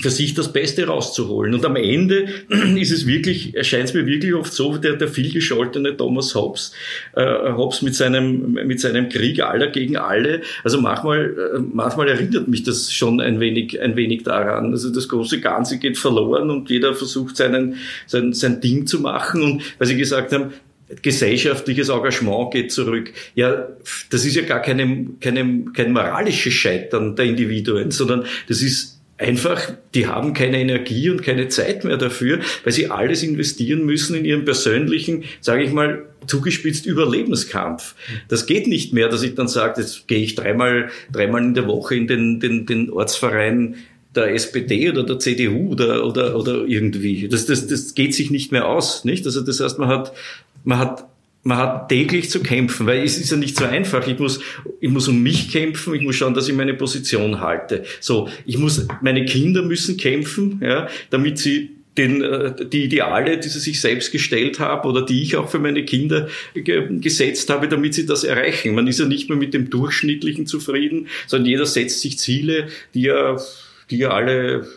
[0.01, 1.53] für sich das Beste rauszuholen.
[1.53, 2.27] Und am Ende
[2.75, 6.73] ist es wirklich, erscheint es mir wirklich oft so, der, der vielgescholtene Thomas Hobbes,
[7.15, 10.41] äh, Hobbes mit seinem, mit seinem Krieg aller gegen alle.
[10.63, 14.71] Also manchmal, äh, manchmal erinnert mich das schon ein wenig, ein wenig daran.
[14.71, 19.43] Also das große Ganze geht verloren und jeder versucht seinen, sein, sein Ding zu machen.
[19.43, 20.53] Und weil Sie gesagt haben,
[21.01, 23.13] gesellschaftliches Engagement geht zurück.
[23.35, 23.67] Ja,
[24.09, 29.73] das ist ja gar keine, keine, kein moralisches Scheitern der Individuen, sondern das ist einfach,
[29.93, 34.25] die haben keine Energie und keine Zeit mehr dafür, weil sie alles investieren müssen in
[34.25, 37.95] ihren persönlichen, sage ich mal, zugespitzt Überlebenskampf.
[38.29, 41.67] Das geht nicht mehr, dass ich dann sage, jetzt gehe ich dreimal, dreimal in der
[41.67, 43.75] Woche in den, den, den Ortsverein
[44.15, 47.27] der SPD oder der CDU oder, oder, oder irgendwie.
[47.27, 49.25] Das, das, das geht sich nicht mehr aus, nicht?
[49.25, 50.13] Also das heißt, man hat,
[50.63, 51.05] man hat
[51.43, 54.05] man hat täglich zu kämpfen, weil es ist ja nicht so einfach.
[54.07, 54.39] Ich muss,
[54.81, 57.85] ich muss um mich kämpfen, ich muss schauen, dass ich meine Position halte.
[58.01, 63.49] So, ich muss, meine Kinder müssen kämpfen, ja, damit sie den, äh, die Ideale, die
[63.49, 67.67] sie sich selbst gestellt haben oder die ich auch für meine Kinder ge gesetzt habe,
[67.67, 68.75] damit sie das erreichen.
[68.75, 73.01] Man ist ja nicht mehr mit dem Durchschnittlichen zufrieden, sondern jeder setzt sich Ziele, die
[73.01, 73.37] ja,
[73.89, 74.67] die ja alle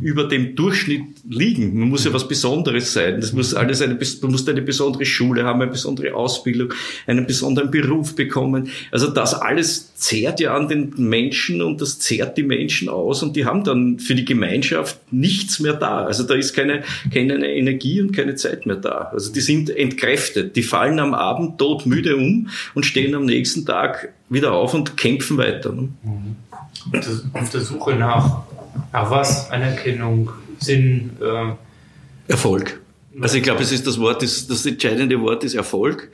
[0.00, 1.78] über dem Durchschnitt liegen.
[1.78, 3.20] Man muss ja was Besonderes sein.
[3.20, 6.74] Das muss alles eine, man muss eine besondere Schule haben, eine besondere Ausbildung,
[7.06, 8.68] einen besonderen Beruf bekommen.
[8.92, 13.34] Also das alles zehrt ja an den Menschen und das zehrt die Menschen aus und
[13.34, 16.04] die haben dann für die Gemeinschaft nichts mehr da.
[16.04, 19.10] Also da ist keine, keine Energie und keine Zeit mehr da.
[19.12, 20.54] Also die sind entkräftet.
[20.54, 25.38] Die fallen am Abend todmüde um und stehen am nächsten Tag wieder auf und kämpfen
[25.38, 25.72] weiter.
[25.72, 25.88] Ne?
[27.32, 28.42] Auf der Suche nach
[28.92, 29.50] Ach was?
[29.50, 31.16] Anerkennung, Sinn.
[31.20, 31.52] Äh
[32.30, 32.80] Erfolg.
[33.20, 36.10] Also ich glaube, es ist das Wort, das, das entscheidende Wort ist Erfolg.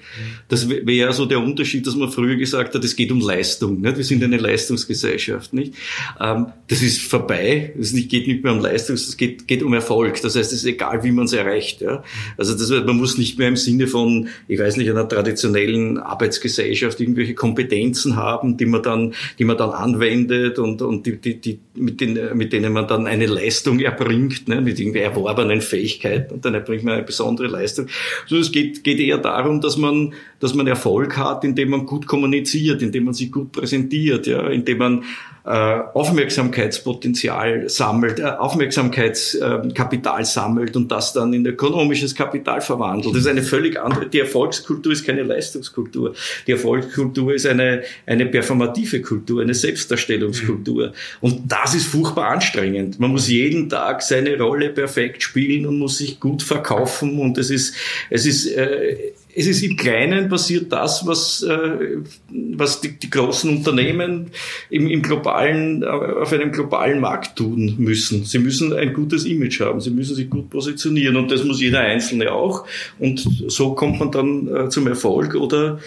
[0.48, 3.80] Das wäre ja so der Unterschied, dass man früher gesagt hat, es geht um Leistung.
[3.80, 3.96] Nicht?
[3.96, 5.52] Wir sind eine Leistungsgesellschaft.
[5.52, 5.74] Nicht?
[6.20, 7.74] Ähm, das ist vorbei.
[7.78, 10.20] Es geht nicht mehr um Leistung, es geht, geht um Erfolg.
[10.22, 11.80] Das heißt, es ist egal, wie man es erreicht.
[11.80, 12.02] Ja?
[12.38, 17.00] Also das, man muss nicht mehr im Sinne von, ich weiß nicht, einer traditionellen Arbeitsgesellschaft
[17.00, 21.58] irgendwelche Kompetenzen haben, die man dann, die man dann anwendet und, und die, die, die,
[21.74, 24.60] mit, den, mit denen man dann eine Leistung erbringt, ne?
[24.60, 27.86] mit irgendwie erworbenen Fähigkeiten und dann erbringt man eine besondere Leistung.
[28.24, 32.06] Also es geht, geht eher darum, dass man, dass man Erfolg hat, indem man gut
[32.06, 35.04] kommuniziert, indem man sich gut präsentiert, ja, indem man
[35.46, 43.14] Aufmerksamkeitspotenzial sammelt, äh, Aufmerksamkeitskapital äh, sammelt und das dann in ökonomisches Kapital verwandelt.
[43.14, 46.14] Das ist eine völlig andere, die Erfolgskultur ist keine Leistungskultur.
[46.46, 50.94] Die Erfolgskultur ist eine, eine performative Kultur, eine Selbstdarstellungskultur.
[51.20, 52.98] Und das ist furchtbar anstrengend.
[52.98, 57.50] Man muss jeden Tag seine Rolle perfekt spielen und muss sich gut verkaufen und es
[57.50, 57.74] ist,
[58.08, 61.98] es ist, äh, es ist im Kleinen passiert das, was, äh,
[62.30, 64.30] was die, die großen Unternehmen
[64.70, 68.24] im, im globalen, äh, auf einem globalen Markt tun müssen.
[68.24, 71.80] Sie müssen ein gutes Image haben, sie müssen sich gut positionieren und das muss jeder
[71.80, 72.66] Einzelne auch.
[72.98, 75.80] Und so kommt man dann äh, zum Erfolg oder,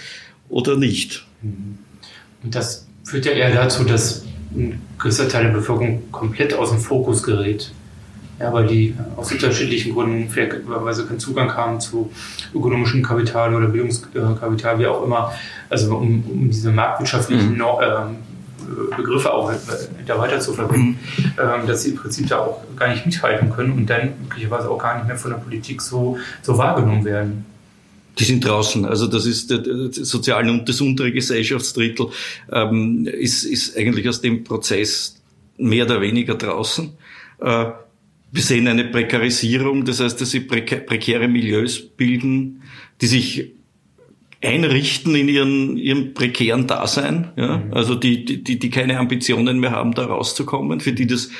[0.49, 1.25] oder nicht.
[2.43, 6.79] Und das führt ja eher dazu, dass ein gewisser Teil der Bevölkerung komplett aus dem
[6.79, 7.71] Fokus gerät
[8.39, 12.11] ja, weil die aus unterschiedlichen Gründen fairerweise keinen Zugang haben zu
[12.53, 15.31] ökonomischem Kapital oder Bildungskapital, wie auch immer.
[15.69, 17.61] Also um, um diese marktwirtschaftlichen mhm.
[17.61, 19.51] äh, Begriffe auch
[20.05, 21.25] da weiter zu verwenden, mhm.
[21.37, 24.77] äh, dass sie im Prinzip da auch gar nicht mithalten können und dann möglicherweise auch
[24.77, 27.45] gar nicht mehr von der Politik so, so wahrgenommen werden.
[28.19, 28.85] Die sind draußen.
[28.85, 29.61] Also das ist das
[29.95, 32.07] soziale und das untere Gesellschaftsdrittel
[32.51, 35.21] ähm, ist, ist eigentlich aus dem Prozess
[35.57, 36.93] mehr oder weniger draußen.
[37.39, 37.65] Äh,
[38.31, 42.61] wir sehen eine Prekarisierung, das heißt, dass sie prekäre Milieus bilden,
[43.01, 43.51] die sich
[44.43, 47.57] einrichten in ihren, ihrem prekären Dasein, ja?
[47.57, 47.73] Mhm.
[47.73, 51.31] also die, die, die keine Ambitionen mehr haben, da rauszukommen, für die das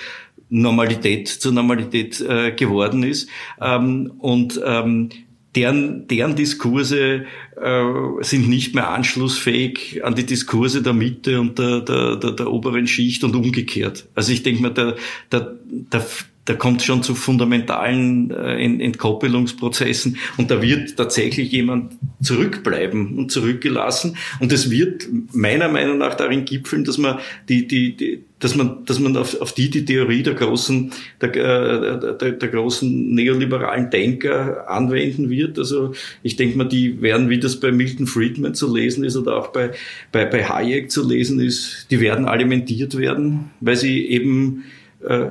[0.49, 3.29] Normalität zur Normalität äh, geworden ist.
[3.61, 5.09] Ähm, und ähm,
[5.55, 7.25] deren, deren Diskurse
[7.61, 7.83] äh,
[8.21, 12.87] sind nicht mehr anschlussfähig an die Diskurse der Mitte und der, der, der, der oberen
[12.87, 14.07] Schicht und umgekehrt.
[14.15, 14.95] Also ich denke mal, der,
[15.31, 16.05] der, der
[16.47, 24.15] da kommt schon zu fundamentalen äh, Entkoppelungsprozessen und da wird tatsächlich jemand zurückbleiben und zurückgelassen
[24.39, 28.85] und es wird meiner Meinung nach darin gipfeln, dass man die, die, die dass man,
[28.85, 33.89] dass man auf, auf die die Theorie der großen, der, äh, der, der großen neoliberalen
[33.89, 35.57] Denker anwenden wird.
[35.57, 39.35] Also ich denke mal, die werden, wie das bei Milton Friedman zu lesen ist oder
[39.37, 39.71] auch bei,
[40.11, 44.65] bei, bei Hayek zu lesen ist, die werden alimentiert werden, weil sie eben
[45.03, 45.29] äh,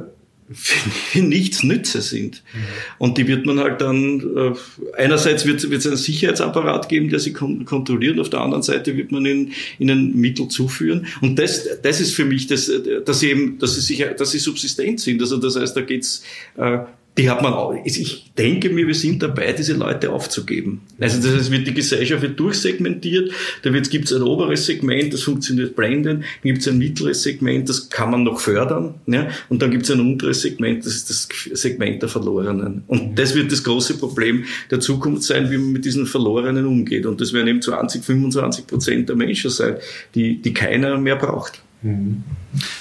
[0.53, 2.43] für nichts Nütze sind.
[2.55, 2.59] Mhm.
[2.99, 4.53] Und die wird man halt dann, äh,
[4.97, 9.11] einerseits wird, es einen Sicherheitsapparat geben, der sie kon kontrolliert, auf der anderen Seite wird
[9.11, 11.07] man ihnen, ihnen Mittel zuführen.
[11.21, 12.71] Und das, das ist für mich, das,
[13.05, 15.21] dass sie eben, dass sie sicher, dass sie subsistent sind.
[15.21, 16.23] Also das heißt, da geht's
[16.57, 16.79] äh,
[17.19, 17.75] die hat man auch.
[17.85, 20.83] Ich denke mir, wir sind dabei, diese Leute aufzugeben.
[21.01, 25.23] Also das heißt, wird die Gesellschaft wird durchsegmentiert, da gibt es ein oberes Segment, das
[25.23, 29.29] funktioniert blendend, dann gibt es ein mittleres Segment, das kann man noch fördern, ja?
[29.49, 31.29] und dann gibt es ein unteres Segment, das ist das
[31.61, 32.83] Segment der Verlorenen.
[32.87, 37.07] Und das wird das große Problem der Zukunft sein, wie man mit diesen Verlorenen umgeht.
[37.07, 39.77] Und das werden eben 20, 25 Prozent der Menschen sein,
[40.15, 41.63] die, die keiner mehr braucht.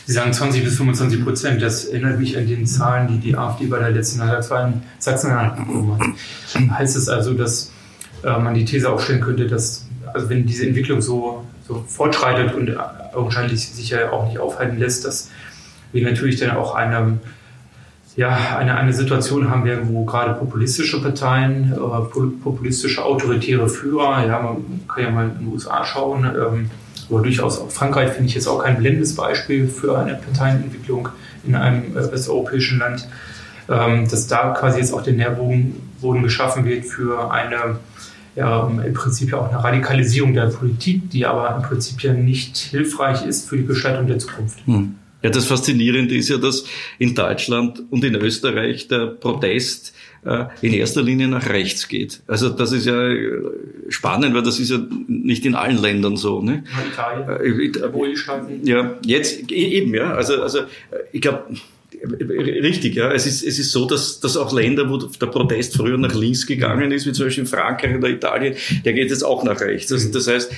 [0.05, 1.61] Sie sagen 20 bis 25 Prozent.
[1.61, 5.57] Das erinnert mich an die Zahlen, die die AfD bei der letzten Landtagswahl in Sachsen-Anhalt
[5.57, 6.79] bekommen hat.
[6.79, 7.71] Heißt es also, dass
[8.23, 12.75] äh, man die These aufstellen könnte, dass, also wenn diese Entwicklung so, so fortschreitet und
[13.13, 15.29] augenscheinlich sich ja auch nicht aufhalten lässt, dass
[15.91, 17.19] wir natürlich dann auch eine
[18.15, 24.39] ja, eine, eine Situation haben wir, wo gerade populistische Parteien, äh, populistische autoritäre Führer, ja,
[24.39, 26.71] man kann ja mal in den USA schauen, ähm,
[27.09, 31.09] aber durchaus auch Frankreich finde ich jetzt auch kein blindes Beispiel für eine Parteienentwicklung
[31.45, 33.07] in einem äh, westeuropäischen Land,
[33.69, 35.81] ähm, dass da quasi jetzt auch der Nährboden
[36.21, 37.79] geschaffen wird für eine
[38.35, 42.57] ja, im Prinzip ja auch eine Radikalisierung der Politik, die aber im Prinzip ja nicht
[42.57, 44.59] hilfreich ist für die Gestaltung der Zukunft.
[44.65, 44.95] Hm.
[45.25, 46.65] Ja, das Faszinierende ist ja, dass
[46.99, 52.21] in Deutschland und in Österreich der Protest äh, in erster Linie nach rechts geht.
[52.27, 53.41] Also das ist ja äh,
[53.89, 56.43] spannend, weil das ist ja nicht in allen Ländern so.
[56.43, 56.63] Ne?
[56.91, 60.13] Italien, äh, ja, jetzt e-, eben, ja.
[60.13, 60.59] Also, also
[61.11, 61.45] ich glaube,
[62.03, 63.11] Richtig, ja.
[63.11, 66.45] Es ist, es ist so, dass, dass auch Länder, wo der Protest früher nach links
[66.45, 69.91] gegangen ist, wie zum Beispiel in Frankreich oder Italien, der geht jetzt auch nach rechts.
[69.91, 70.51] Also, das heißt,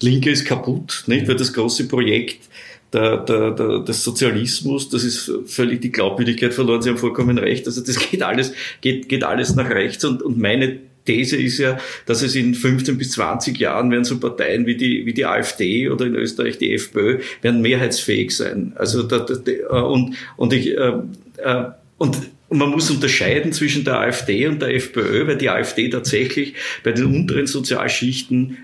[0.00, 1.28] Linke ist kaputt, nicht?
[1.28, 2.48] Weil das große Projekt
[2.94, 6.80] der, der, der, des Sozialismus, das ist völlig die Glaubwürdigkeit verloren.
[6.80, 7.66] Sie haben vollkommen recht.
[7.66, 10.04] Also das geht alles, geht, geht alles nach rechts.
[10.04, 14.18] Und, und meine These ist ja, dass es in 15 bis 20 Jahren werden so
[14.18, 18.72] Parteien wie die, wie die AfD oder in Österreich die FPÖ werden mehrheitsfähig sein.
[18.76, 20.92] Also da, da, äh, und, und ich, äh,
[21.38, 21.64] äh,
[21.98, 22.16] und
[22.50, 27.06] man muss unterscheiden zwischen der AfD und der FPÖ, weil die AfD tatsächlich bei den
[27.06, 28.63] unteren Sozialschichten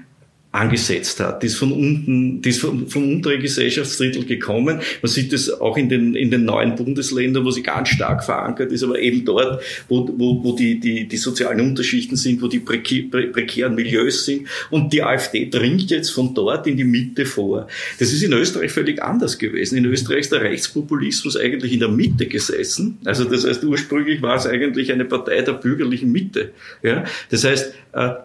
[0.53, 1.43] angesetzt hat.
[1.43, 4.81] Die ist von unten, die ist vom, vom unteren Gesellschaftsdrittel gekommen.
[5.01, 8.73] Man sieht es auch in den, in den neuen Bundesländern, wo sie ganz stark verankert
[8.73, 12.59] ist, aber eben dort, wo, wo, wo die, die, die sozialen Unterschichten sind, wo die
[12.59, 14.49] prekären Milieus sind.
[14.71, 17.69] Und die AfD dringt jetzt von dort in die Mitte vor.
[18.01, 19.79] Das ist in Österreich völlig anders gewesen.
[19.79, 22.99] In Österreich ist der Rechtspopulismus eigentlich in der Mitte gesessen.
[23.05, 26.51] Also das heißt, ursprünglich war es eigentlich eine Partei der bürgerlichen Mitte.
[26.83, 27.05] Ja?
[27.31, 27.73] Das heißt,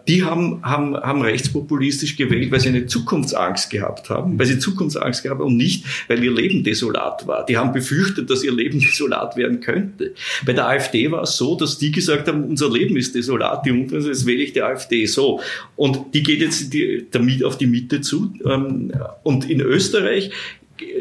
[0.08, 5.24] die haben, haben, haben rechtspopulistisch gewählt, weil sie eine Zukunftsangst gehabt haben, weil sie Zukunftsangst
[5.24, 7.46] gehabt haben und nicht, weil ihr Leben desolat war.
[7.48, 10.14] Die haben befürchtet, dass ihr Leben desolat werden könnte.
[10.46, 13.72] Bei der AfD war es so, dass die gesagt haben, unser Leben ist desolat, die
[13.72, 15.42] Unteren, jetzt wähle ich die AfD so.
[15.76, 18.34] Und die geht jetzt die, damit auf die Mitte zu.
[18.46, 18.92] Ähm,
[19.24, 20.32] und in Österreich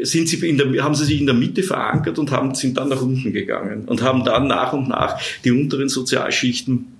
[0.01, 2.89] sind sie in der, haben sie sich in der Mitte verankert und haben, sind dann
[2.89, 6.94] nach unten gegangen und haben dann nach und nach die unteren Sozialschichten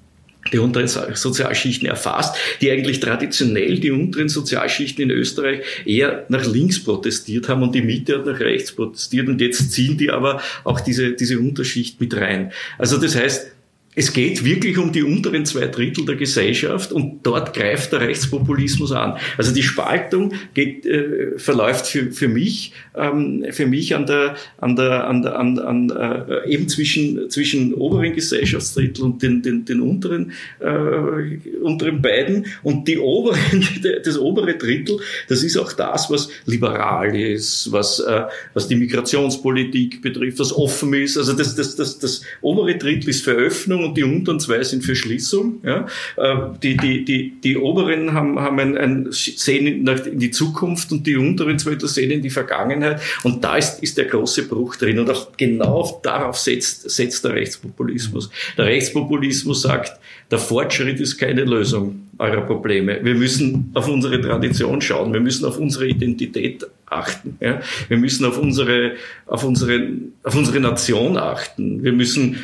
[0.51, 6.84] die unteren Sozialschichten erfasst, die eigentlich traditionell die unteren Sozialschichten in Österreich eher nach links
[6.84, 10.79] protestiert haben und die Mitte hat nach rechts protestiert und jetzt ziehen die aber auch
[10.79, 12.51] diese, diese Unterschicht mit rein.
[12.77, 13.54] Also das heißt,
[13.95, 18.91] es geht wirklich um die unteren zwei Drittel der Gesellschaft und dort greift der Rechtspopulismus
[18.91, 19.17] an.
[19.38, 24.75] Also die Spaltung geht, äh, verläuft für, für mich, ähm, für mich an der, an
[24.75, 29.79] der, an der, an, an äh, eben zwischen, zwischen oberen Gesellschaftsdrittel und den, den, den
[29.79, 32.47] unteren, äh, unteren beiden.
[32.63, 33.65] Und die oberen,
[34.03, 40.01] das obere Drittel, das ist auch das, was liberal ist, was, äh, was die Migrationspolitik
[40.01, 41.17] betrifft, was offen ist.
[41.17, 44.83] Also das, das, das, das obere Drittel ist für Öffnung und die unteren zwei sind
[44.83, 45.61] für Schließung.
[45.63, 45.87] Ja.
[46.17, 51.05] Äh, die, die, die, die oberen haben, haben ein, ein sehen in die Zukunft und
[51.05, 53.01] die unteren zwei sehen in die Vergangenheit.
[53.23, 54.99] Und da ist, ist der große Bruch drin.
[54.99, 58.29] Und auch genau darauf setzt, setzt der Rechtspopulismus.
[58.57, 59.99] Der Rechtspopulismus sagt,
[60.31, 62.99] der Fortschritt ist keine Lösung eurer Probleme.
[63.03, 65.13] Wir müssen auf unsere Tradition schauen.
[65.13, 67.37] Wir müssen auf unsere Identität achten.
[67.39, 67.61] Ja?
[67.87, 68.93] Wir müssen auf unsere,
[69.27, 69.87] auf unsere,
[70.23, 71.83] auf unsere Nation achten.
[71.83, 72.37] Wir müssen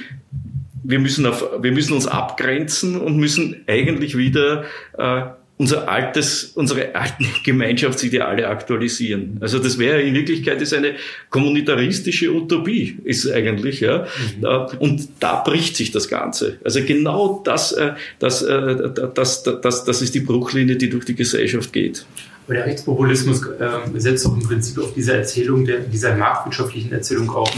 [0.83, 4.65] wir müssen, auf, wir müssen uns abgrenzen und müssen eigentlich wieder
[4.97, 5.21] äh,
[5.61, 9.37] unser altes, unsere alten Gemeinschaftsideale aktualisieren.
[9.41, 10.95] Also das wäre in Wirklichkeit ist eine
[11.29, 14.07] kommunitaristische Utopie, ist eigentlich, ja.
[14.39, 14.43] Mhm.
[14.45, 16.57] Äh, und da bricht sich das Ganze.
[16.63, 21.05] Also genau das, äh, das, äh, das, das, das, das ist die Bruchlinie, die durch
[21.05, 22.07] die Gesellschaft geht.
[22.47, 27.29] Aber der Rechtspopulismus äh, setzt doch im Prinzip auf diese Erzählung, der, dieser marktwirtschaftlichen Erzählung
[27.29, 27.51] auch.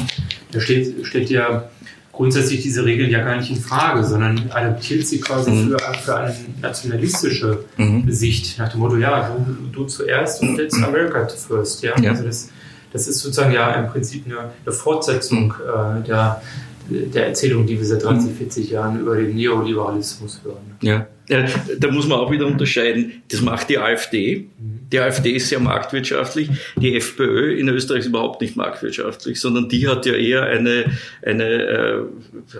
[0.51, 1.69] Da steht, steht ja
[2.13, 5.69] grundsätzlich diese Regeln ja gar nicht in Frage, sondern adaptiert sie quasi mhm.
[5.69, 8.09] für, für eine nationalistische mhm.
[8.09, 11.83] Sicht nach dem Motto, ja, du, du zuerst und jetzt America first.
[11.83, 11.99] Ja?
[11.99, 12.11] ja?
[12.11, 12.49] Also das,
[12.93, 16.03] das ist sozusagen ja im Prinzip eine, eine Fortsetzung mhm.
[16.03, 16.41] äh, der,
[16.89, 18.71] der Erzählung, die wir seit 30, 40 mhm.
[18.71, 20.77] Jahren über den Neoliberalismus hören.
[20.81, 21.07] Ja.
[21.27, 21.45] ja,
[21.79, 23.23] da muss man auch wieder unterscheiden.
[23.29, 24.49] Das macht die AfD.
[24.59, 24.72] Mhm.
[24.93, 26.49] Die AfD ist sehr marktwirtschaftlich.
[26.77, 30.85] Die FPÖ in Österreich ist überhaupt nicht marktwirtschaftlich, sondern die hat ja eher eine,
[31.25, 32.01] eine äh,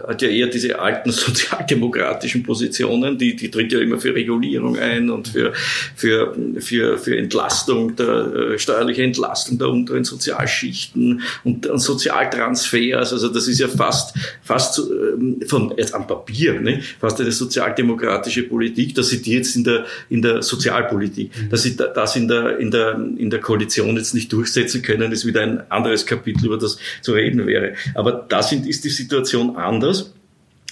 [0.08, 3.20] hat ja eher diese alten sozialdemokratischen Positionen.
[3.20, 5.54] Die, die tritt ja immer für Regulierung ein und für,
[5.96, 13.14] für, für, für Entlastung der, äh, steuerliche Entlastung der unteren Sozialschichten und, und Sozialtransfers.
[13.14, 18.42] Also das ist ja fast, fast äh, von, jetzt am Papier, ne, fast eine sozialdemokratische
[18.44, 18.96] Politik.
[18.96, 21.30] dass sie die jetzt in der, in der Sozialpolitik.
[21.40, 21.50] Mhm.
[21.52, 24.82] dass sie da, da sind in der, in der, in der Koalition jetzt nicht durchsetzen
[24.82, 27.74] können, ist wieder ein anderes Kapitel, über das zu reden wäre.
[27.96, 30.14] Aber da sind, ist die Situation anders.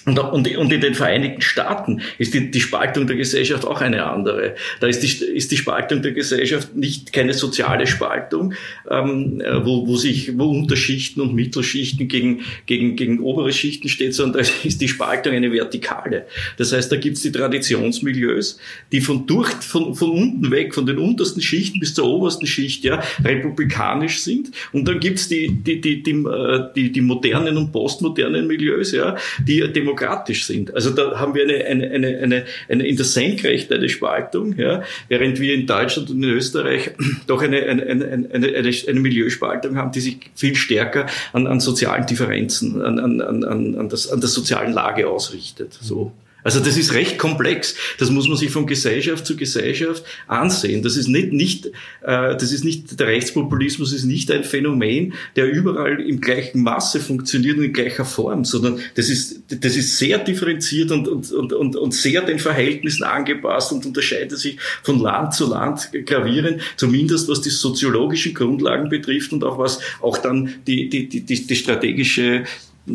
[0.05, 4.05] Und, und, und in den Vereinigten Staaten ist die, die Spaltung der Gesellschaft auch eine
[4.05, 4.55] andere.
[4.79, 8.53] Da ist die, ist die Spaltung der Gesellschaft nicht keine soziale Spaltung,
[8.89, 14.15] ähm, äh, wo, wo sich wo Unterschichten und Mittelschichten gegen, gegen, gegen obere Schichten steht,
[14.15, 16.25] sondern da ist die Spaltung eine vertikale.
[16.57, 18.57] Das heißt, da gibt's die Traditionsmilieus,
[18.91, 22.83] die von durch von, von unten weg, von den untersten Schichten bis zur obersten Schicht,
[22.83, 24.51] ja, republikanisch sind.
[24.71, 29.15] Und dann gibt's die, die, die, die, äh, die, die modernen und postmodernen Milieus, ja,
[29.45, 29.59] die
[29.91, 30.73] demokratisch sind.
[30.73, 34.83] Also da haben wir eine, eine, eine, eine, eine in der Senkrechte eine Spaltung, ja,
[35.07, 36.91] während wir in Deutschland und in Österreich
[37.27, 42.05] doch eine, eine, eine, eine, eine, Milieuspaltung haben, die sich viel stärker an, an sozialen
[42.05, 45.77] Differenzen, an, an, an, an, das, an der sozialen Lage ausrichtet.
[45.81, 46.11] So.
[46.43, 47.75] Also das ist recht komplex.
[47.99, 50.81] Das muss man sich von Gesellschaft zu Gesellschaft ansehen.
[50.81, 51.67] Das ist nicht, nicht,
[52.01, 56.99] äh, das ist nicht, der Rechtspopulismus ist nicht ein Phänomen, der überall im gleichen Masse
[56.99, 61.53] funktioniert und in gleicher Form, sondern das ist, das ist sehr differenziert und, und, und,
[61.53, 67.29] und, und sehr den Verhältnissen angepasst und unterscheidet sich von Land zu Land gravierend, zumindest
[67.29, 72.43] was die soziologischen Grundlagen betrifft und auch was auch dann die, die, die, die strategische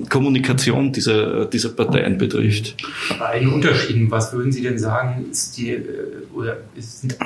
[0.09, 2.77] Kommunikation dieser, dieser Parteien betrifft.
[3.19, 5.83] Bei allen Unterschieden, was würden Sie denn sagen, ist die, äh,
[6.35, 7.17] oder sind,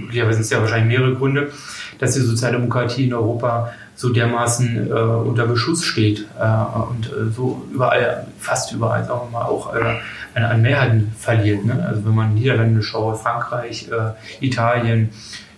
[0.00, 1.50] möglicherweise sind es ja wahrscheinlich mehrere Gründe,
[1.98, 7.64] dass die Sozialdemokratie in Europa so dermaßen äh, unter Beschuss steht äh, und äh, so
[7.72, 9.98] überall, fast überall, sagen wir mal, auch äh,
[10.34, 11.64] eine Mehrheiten verliert.
[11.64, 11.84] Ne?
[11.86, 15.10] Also wenn man Niederlande schaut, Frankreich, äh, Italien,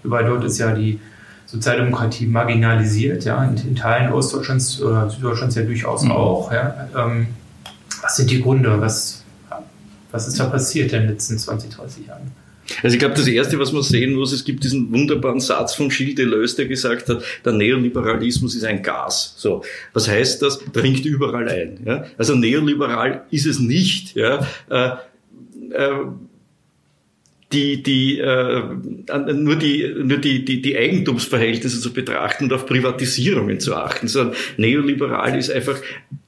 [0.03, 0.99] überall dort ist ja die
[1.53, 6.13] Sozialdemokratie marginalisiert, ja, in, in Teilen Ostdeutschlands oder Süddeutschlands ja durchaus mhm.
[6.13, 6.51] auch.
[6.51, 6.89] Ja.
[6.97, 7.27] Ähm,
[8.01, 8.81] was sind die Gründe?
[8.81, 9.23] Was,
[10.11, 12.33] was ist da passiert in den letzten 20, 30 Jahren?
[12.83, 15.91] Also ich glaube, das Erste, was man sehen muss, es gibt diesen wunderbaren Satz von
[15.91, 19.35] Gilles Deleuze, der gesagt hat, der Neoliberalismus ist ein Gas.
[19.37, 19.63] So,
[19.93, 20.59] was heißt das?
[20.73, 21.81] Dringt überall ein.
[21.85, 22.07] Ja?
[22.17, 24.17] Also neoliberal ist es nicht.
[24.17, 24.47] Ja?
[24.71, 24.93] Äh,
[25.73, 25.91] äh,
[27.53, 28.63] die, die, äh,
[29.35, 34.37] nur, die, nur die, die, die Eigentumsverhältnisse zu betrachten und auf Privatisierungen zu achten, sondern
[34.57, 35.81] neoliberal ist einfach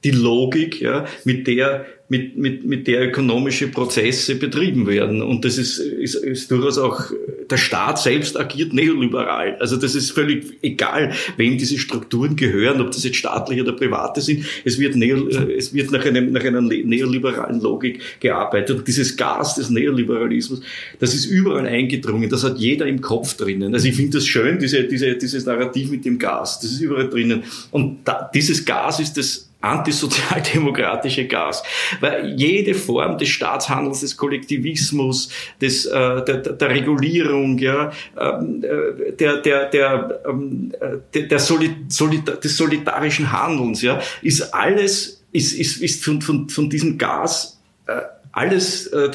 [0.05, 5.23] die Logik, ja, mit der mit, mit, mit der ökonomische Prozesse betrieben werden.
[5.23, 7.11] Und das ist, ist, ist durchaus auch,
[7.49, 9.55] der Staat selbst agiert neoliberal.
[9.59, 14.21] Also das ist völlig egal, wem diese Strukturen gehören, ob das jetzt staatliche oder private
[14.21, 14.45] sind.
[14.63, 18.77] Es wird, neo, äh, es wird nach, einem, nach einer neoliberalen Logik gearbeitet.
[18.77, 20.61] Und dieses Gas des Neoliberalismus,
[20.99, 22.29] das ist überall eingedrungen.
[22.29, 23.73] Das hat jeder im Kopf drinnen.
[23.73, 26.59] Also ich finde das schön, diese, diese, dieses Narrativ mit dem Gas.
[26.59, 27.43] Das ist überall drinnen.
[27.71, 31.63] Und da, dieses Gas ist das antisozialdemokratische Gas.
[31.99, 35.29] Weil jede Form des Staatshandels, des Kollektivismus,
[35.61, 41.39] des, äh, der, der Regulierung, ja, ähm, äh, der, der, der, ähm, äh, der, der
[41.39, 46.97] Solid, Solid, des solidarischen Handelns, ja, ist alles, ist, ist, ist von, von, von diesem
[46.97, 48.01] Gas äh,
[48.31, 49.05] alles äh,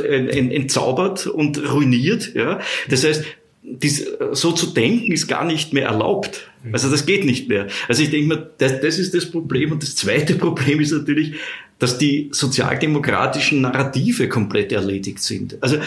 [0.54, 2.34] entzaubert und ruiniert.
[2.34, 2.58] Ja.
[2.88, 3.24] Das heißt,
[3.62, 6.51] dies, so zu denken ist gar nicht mehr erlaubt.
[6.73, 7.68] Also das geht nicht mehr.
[7.88, 9.73] Also ich denke mir, das, das ist das Problem.
[9.73, 11.35] Und das zweite Problem ist natürlich,
[11.79, 15.57] dass die sozialdemokratischen Narrative komplett erledigt sind.
[15.62, 15.79] Also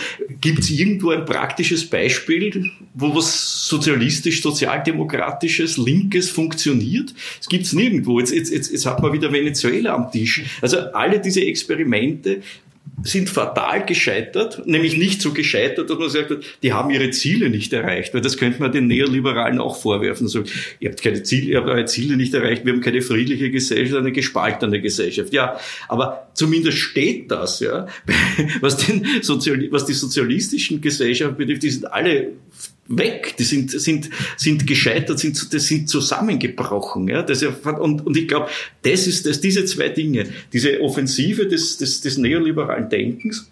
[0.42, 7.14] gibt es irgendwo ein praktisches Beispiel, wo was sozialistisch, sozialdemokratisches, linkes funktioniert?
[7.38, 8.20] Das gibt es nirgendwo.
[8.20, 10.44] Jetzt, jetzt, jetzt, jetzt hat man wieder Venezuela am Tisch.
[10.62, 12.42] Also alle diese Experimente
[13.04, 17.74] sind fatal gescheitert, nämlich nicht so gescheitert, dass man sagt, die haben ihre Ziele nicht
[17.74, 20.28] erreicht, weil das könnte man den Neoliberalen auch vorwerfen.
[20.28, 20.44] So,
[20.80, 23.98] ihr habt keine Ziele, ihr habt eure Ziele nicht erreicht, wir haben keine friedliche Gesellschaft,
[23.98, 25.34] eine gespaltene Gesellschaft.
[25.34, 27.88] Ja, aber zumindest steht das, ja.
[28.62, 32.32] Was den Sozial was die sozialistischen Gesellschaften betrifft, die sind alle
[32.88, 37.08] weg, die sind, sind, sind gescheitert, sind, sind zusammengebrochen.
[37.08, 37.24] Ja?
[37.24, 38.50] Das, und, und ich glaube,
[38.82, 43.50] das ist das, diese zwei Dinge, diese Offensive des, des, des neoliberalen Denkens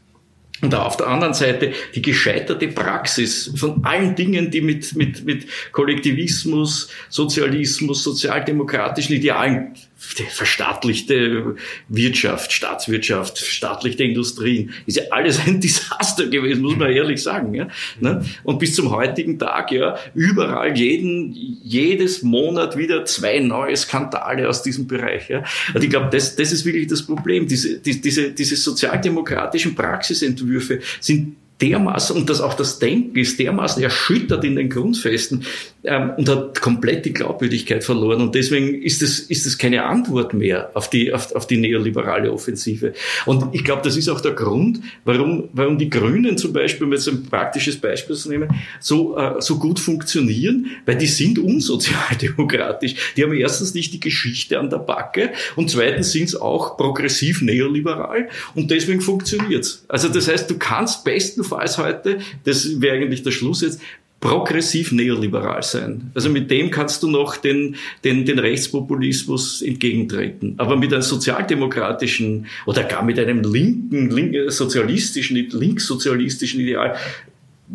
[0.61, 5.47] und auf der anderen Seite die gescheiterte Praxis von allen Dingen, die mit, mit, mit
[5.71, 11.55] Kollektivismus, Sozialismus, sozialdemokratischen Idealen verstaatlichte
[11.87, 17.53] Wirtschaft, Staatswirtschaft, verstaatlichte Industrien, ist ja alles ein Desaster gewesen, muss man ehrlich sagen.
[17.53, 17.67] Ja?
[17.99, 18.25] Ne?
[18.43, 21.31] Und bis zum heutigen Tag, ja, überall jeden,
[21.63, 25.29] jedes Monat wieder zwei neue Skandale aus diesem Bereich.
[25.29, 25.43] Ja?
[25.73, 27.47] Und ich glaube, das, das ist wirklich das Problem.
[27.47, 33.81] Diese, die, diese, diese sozialdemokratischen Praxisentwürfe sind dermaßen, und das auch das Denken ist dermaßen
[33.83, 35.45] erschüttert in den Grundfesten,
[35.83, 38.21] ähm, und hat komplett die Glaubwürdigkeit verloren.
[38.21, 42.31] Und deswegen ist es, ist es keine Antwort mehr auf die, auf, auf die neoliberale
[42.31, 42.93] Offensive.
[43.25, 46.93] Und ich glaube, das ist auch der Grund, warum, warum die Grünen zum Beispiel, um
[46.93, 53.13] jetzt ein praktisches Beispiel zu nehmen, so, äh, so gut funktionieren, weil die sind unsozialdemokratisch.
[53.17, 57.41] Die haben erstens nicht die Geschichte an der Backe und zweitens sind es auch progressiv
[57.41, 59.83] neoliberal und deswegen funktioniert's.
[59.87, 63.81] Also das heißt, du kannst bestenfalls heute, das wäre eigentlich der Schluss jetzt,
[64.21, 66.11] progressiv neoliberal sein.
[66.13, 70.53] Also mit dem kannst du noch den, den, den Rechtspopulismus entgegentreten.
[70.57, 76.95] Aber mit einem sozialdemokratischen oder gar mit einem linken, link, sozialistischen, linkssozialistischen Ideal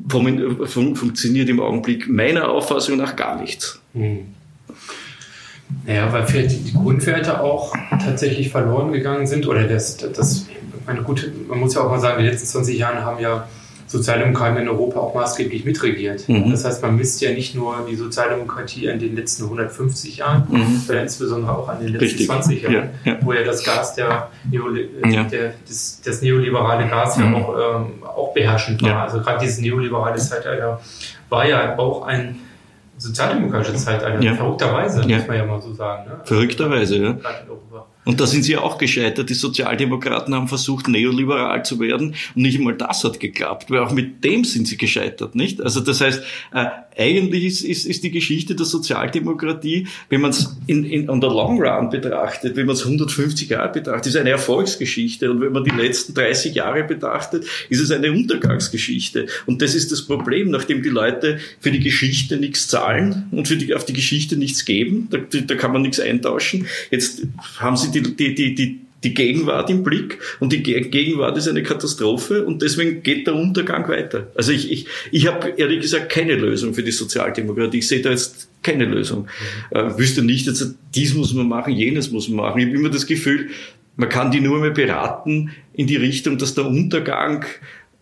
[0.08, 3.80] fun funktioniert im Augenblick meiner Auffassung nach gar nichts.
[3.94, 4.18] Hm.
[5.84, 10.46] Naja, weil vielleicht die Grundwerte auch tatsächlich verloren gegangen sind oder das, das
[10.86, 13.48] meine, gut, man muss ja auch mal sagen, die letzten 20 Jahre haben ja
[13.86, 16.28] Sozialdemokraten in Europa auch maßgeblich mitregiert.
[16.28, 16.50] Mhm.
[16.50, 20.82] Das heißt, man misst ja nicht nur die Sozialdemokratie an den letzten 150 Jahren, mhm.
[20.84, 22.26] sondern insbesondere auch an den letzten Richtig.
[22.26, 23.18] 20 Jahren, ja, ja.
[23.22, 25.24] wo ja das Gas der, Neoli ja.
[25.24, 27.34] der das, das, neoliberale Gas ja mhm.
[27.36, 29.02] auch, ähm, auch beherrschend war.
[29.02, 30.80] Also gerade dieses neoliberale Zeitalter
[31.28, 32.40] war ja auch ein
[32.98, 36.08] sozialdemokratisches Zeitalter, verrückterweise, muss man ja mal so sagen.
[36.08, 36.20] Ne?
[36.24, 37.16] Verrückterweise, ja.
[38.06, 39.28] Und da sind sie auch gescheitert.
[39.28, 43.92] Die Sozialdemokraten haben versucht, neoliberal zu werden und nicht einmal das hat geklappt, weil auch
[43.92, 45.60] mit dem sind sie gescheitert, nicht?
[45.60, 46.22] Also das heißt,
[46.54, 46.66] äh,
[46.98, 51.26] eigentlich ist, ist, ist die Geschichte der Sozialdemokratie, wenn man es in, in, on the
[51.26, 55.30] long run betrachtet, wenn man es 150 Jahre betrachtet, ist eine Erfolgsgeschichte.
[55.30, 59.26] Und wenn man die letzten 30 Jahre betrachtet, ist es eine Untergangsgeschichte.
[59.44, 63.56] Und das ist das Problem, nachdem die Leute für die Geschichte nichts zahlen und für
[63.56, 66.66] die, auf die Geschichte nichts geben, da, da kann man nichts eintauschen.
[66.90, 67.26] Jetzt
[67.58, 71.62] haben sie die, die, die, die die Gegenwart im Blick und die Gegenwart ist eine
[71.62, 74.28] Katastrophe und deswegen geht der Untergang weiter.
[74.34, 77.78] Also ich, ich, ich habe ehrlich gesagt keine Lösung für die Sozialdemokratie.
[77.78, 79.28] Ich sehe da jetzt keine Lösung.
[79.70, 79.76] Mhm.
[79.76, 82.58] Äh, wüsste nicht, jetzt, dies muss man machen, jenes muss man machen.
[82.58, 83.50] Ich habe immer das Gefühl,
[83.96, 87.44] man kann die nur mehr beraten in die Richtung, dass der Untergang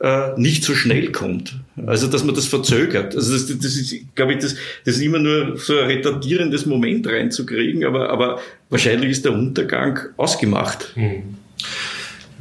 [0.00, 1.56] äh, nicht so schnell kommt.
[1.86, 3.16] Also dass man das verzögert.
[3.16, 4.54] Also das, das ist, glaube ich, das,
[4.84, 9.98] das ist immer nur so ein retardierendes Moment reinzukriegen, aber, aber wahrscheinlich ist der Untergang
[10.16, 10.92] ausgemacht.
[10.94, 11.36] Hm.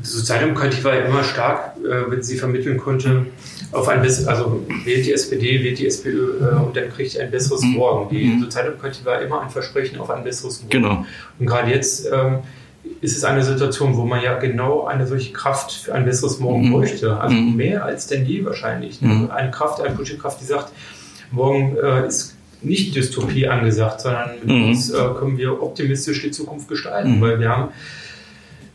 [0.03, 3.25] Die Sozialdemokratie war ja immer stark, äh, wenn sie vermitteln konnte,
[3.71, 7.21] auf ein besseres, also wählt die SPD, wählt die SPÖ äh, und dann kriegt ihr
[7.21, 7.71] ein besseres hm.
[7.71, 8.15] Morgen.
[8.15, 8.41] Die hm.
[8.41, 10.69] Sozialdemokratie war immer ein Versprechen auf ein besseres Morgen.
[10.69, 11.05] Genau.
[11.39, 12.39] Und gerade jetzt ähm,
[13.01, 16.67] ist es eine Situation, wo man ja genau eine solche Kraft für ein besseres Morgen
[16.67, 16.71] mhm.
[16.71, 17.19] bräuchte.
[17.19, 17.55] Also mhm.
[17.55, 19.01] mehr als denn je wahrscheinlich.
[19.01, 19.09] Ne?
[19.09, 19.31] Mhm.
[19.31, 20.71] Eine Kraft, eine politische Kraft, die sagt,
[21.31, 24.69] morgen äh, ist nicht Dystopie angesagt, sondern mit mhm.
[24.69, 27.21] uns äh, können wir optimistisch die Zukunft gestalten, mhm.
[27.21, 27.69] weil wir haben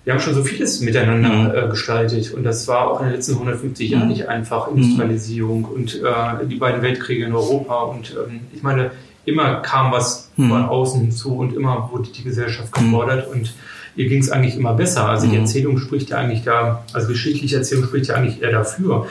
[0.05, 1.67] wir haben schon so vieles miteinander mhm.
[1.67, 4.69] äh, gestaltet und das war auch in den letzten 150 Jahren nicht einfach.
[4.69, 8.93] Industrialisierung und äh, die beiden Weltkriege in Europa und ähm, ich meine,
[9.27, 13.53] immer kam was von außen hinzu und immer wurde die Gesellschaft gefordert und
[13.99, 15.09] ihr ging es eigentlich immer besser.
[15.09, 15.43] Also die mhm.
[15.43, 19.09] Erzählung spricht ja eigentlich da, also geschichtliche Erzählung spricht ja eigentlich eher dafür.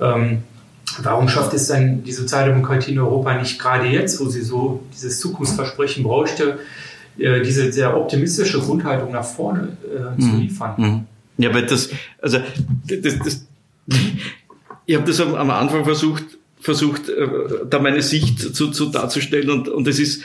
[0.00, 0.44] Ähm,
[1.02, 5.18] warum schafft es dann die Sozialdemokratie in Europa nicht gerade jetzt, wo sie so dieses
[5.18, 6.60] Zukunftsversprechen bräuchte,
[7.18, 10.40] äh, diese sehr optimistische Grundhaltung nach vorne äh, zu mhm.
[10.40, 10.74] liefern?
[10.76, 11.06] Mhm.
[11.42, 11.90] Ja, weil das,
[12.22, 12.38] also
[12.86, 13.46] das, das,
[14.86, 16.24] ich habe das am Anfang versucht,
[16.60, 17.28] versucht, äh,
[17.68, 20.22] da meine Sicht zu, zu darzustellen und, und es ist,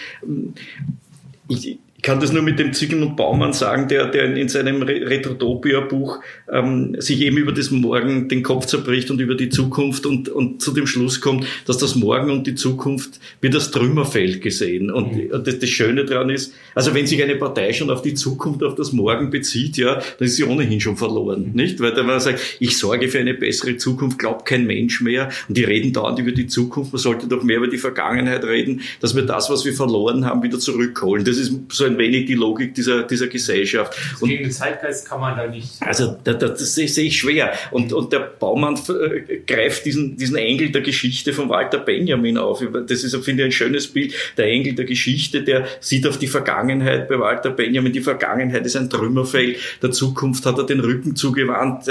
[1.47, 6.19] ich, ich kann das nur mit dem Zygmunt Baumann sagen, der, der in seinem Retrotopia-Buch
[6.51, 10.61] ähm, sich eben über das Morgen den Kopf zerbricht und über die Zukunft und, und
[10.61, 14.91] zu dem Schluss kommt, dass das Morgen und die Zukunft wird das Trümmerfeld gesehen.
[14.91, 15.43] Und mhm.
[15.45, 18.75] das, das Schöne daran ist, also wenn sich eine Partei schon auf die Zukunft, auf
[18.75, 21.79] das Morgen bezieht, ja, dann ist sie ohnehin schon verloren, nicht?
[21.79, 25.57] Weil wenn man sagt, ich sorge für eine bessere Zukunft, glaubt kein Mensch mehr und
[25.57, 29.15] die reden dauernd über die Zukunft, man sollte doch mehr über die Vergangenheit reden, dass
[29.15, 31.23] wir das, was wir verloren haben, wieder zurückholen.
[31.23, 33.97] Das ist so ein ein wenig die Logik dieser, dieser Gesellschaft.
[34.19, 35.69] Und gegen den Zeitgeist kann man da nicht.
[35.79, 37.53] Also das, das sehe ich schwer.
[37.71, 42.63] Und, und der Baumann äh, greift diesen, diesen Engel der Geschichte von Walter Benjamin auf.
[42.87, 44.13] Das ist, finde ich, ein schönes Bild.
[44.37, 47.93] Der Engel der Geschichte, der sieht auf die Vergangenheit bei Walter Benjamin.
[47.93, 49.57] Die Vergangenheit ist ein Trümmerfeld.
[49.81, 51.87] Der Zukunft hat er den Rücken zugewandt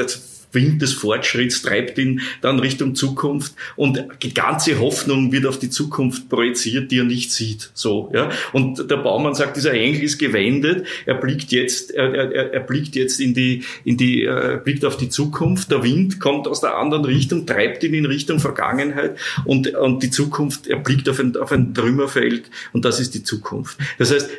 [0.52, 5.70] Wind des Fortschritts treibt ihn dann Richtung Zukunft und die ganze Hoffnung wird auf die
[5.70, 7.70] Zukunft projiziert, die er nicht sieht.
[7.74, 8.30] So, ja.
[8.52, 12.96] Und der Baumann sagt, dieser Engel ist gewendet, er blickt jetzt, er, er, er blickt
[12.96, 16.76] jetzt in die, in die, er blickt auf die Zukunft, der Wind kommt aus der
[16.76, 21.36] anderen Richtung, treibt ihn in Richtung Vergangenheit und, und die Zukunft, er blickt auf ein,
[21.36, 23.78] auf ein Trümmerfeld und das ist die Zukunft.
[23.98, 24.30] Das heißt,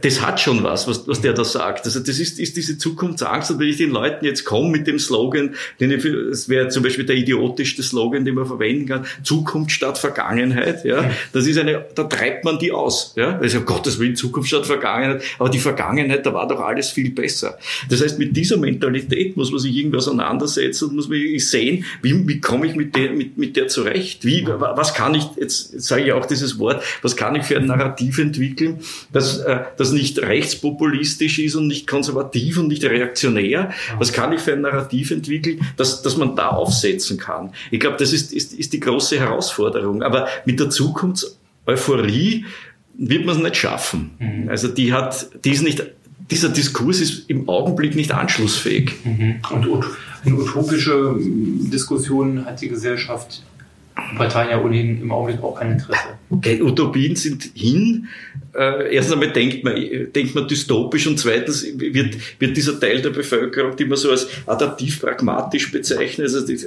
[0.00, 1.84] das hat schon was, was, was der da sagt.
[1.84, 3.50] Also das ist, ist diese Zukunftsangst.
[3.50, 6.82] Und wenn ich den Leuten jetzt komme mit dem Slogan, den ich, das wäre zum
[6.82, 11.84] Beispiel der idiotischste Slogan, den man verwenden kann, Zukunft statt Vergangenheit, ja, das ist eine,
[11.94, 16.24] da treibt man die aus, ja, also Gottes Willen, Zukunft statt Vergangenheit, aber die Vergangenheit,
[16.24, 17.58] da war doch alles viel besser.
[17.90, 22.26] Das heißt, mit dieser Mentalität muss man sich irgendwie auseinandersetzen und muss man sehen, wie,
[22.26, 24.24] wie komme ich mit der, mit, mit der zurecht?
[24.24, 27.58] Wie, was kann ich, jetzt, jetzt sage ich auch dieses Wort, was kann ich für
[27.58, 28.78] ein Narrativ entwickeln,
[29.12, 33.70] dass, äh, das nicht rechtspopulistisch ist und nicht konservativ und nicht reaktionär.
[33.98, 37.52] Was kann ich für ein Narrativ entwickeln, dass, dass man da aufsetzen kann?
[37.70, 40.02] Ich glaube, das ist, ist, ist die große Herausforderung.
[40.02, 42.44] Aber mit der Zukunftseuphorie
[42.98, 44.12] wird man es nicht schaffen.
[44.18, 44.48] Mhm.
[44.48, 45.84] Also die hat, die ist nicht,
[46.30, 48.92] dieser Diskurs ist im Augenblick nicht anschlussfähig.
[49.04, 49.36] Mhm.
[49.50, 49.84] Und
[50.24, 53.42] eine utopische Diskussion hat die Gesellschaft
[54.16, 56.08] Parteien ja ohnehin im Augenblick auch kein Interesse.
[56.30, 58.08] Okay, Utopien sind hin
[58.56, 59.74] äh, erstens einmal denkt man,
[60.14, 64.28] denkt man dystopisch und zweitens wird, wird dieser Teil der Bevölkerung, die man so als
[64.46, 66.58] adaptiv pragmatisch bezeichnet, also die,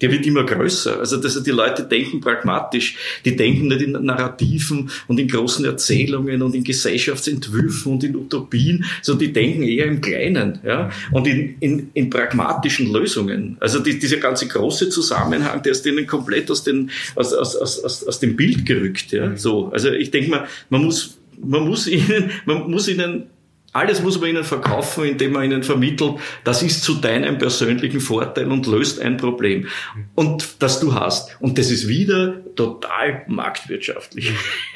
[0.00, 1.00] der wird immer größer.
[1.00, 6.42] Also das, die Leute denken pragmatisch, die denken nicht in Narrativen und in großen Erzählungen
[6.42, 10.90] und in Gesellschaftsentwürfen und in Utopien, sondern die denken eher im Kleinen ja?
[11.10, 13.56] und in, in, in pragmatischen Lösungen.
[13.60, 18.04] Also die, dieser ganze große Zusammenhang, der ist denen komplett aus, den, aus, aus, aus,
[18.04, 19.12] aus dem Bild gerückt.
[19.12, 19.36] Ja?
[19.36, 23.26] So, also ich denke mal, man muss man muss ihnen, man muss ihnen
[23.72, 28.46] alles muss man ihnen verkaufen, indem man ihnen vermittelt, das ist zu deinem persönlichen Vorteil
[28.50, 29.66] und löst ein Problem.
[30.14, 31.36] Und das du hast.
[31.40, 34.32] Und das ist wieder total marktwirtschaftlich.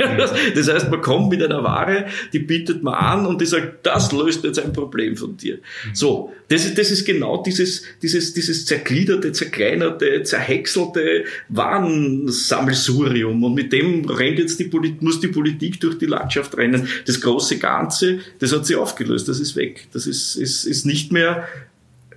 [0.54, 4.12] das heißt, man kommt mit einer Ware, die bietet man an und die sagt, das
[4.12, 5.58] löst jetzt ein Problem von dir.
[5.92, 6.32] So.
[6.48, 13.44] Das ist, das ist genau dieses, dieses, dieses zergliederte, zerkleinerte, zerhäckselte Warensammelsurium.
[13.44, 16.88] Und mit dem rennt jetzt die Politik, muss die Politik durch die Landschaft rennen.
[17.06, 19.28] Das große Ganze, das hat sie aufgelöst.
[19.28, 19.88] Das ist weg.
[19.92, 21.46] Das ist, ist, ist nicht mehr,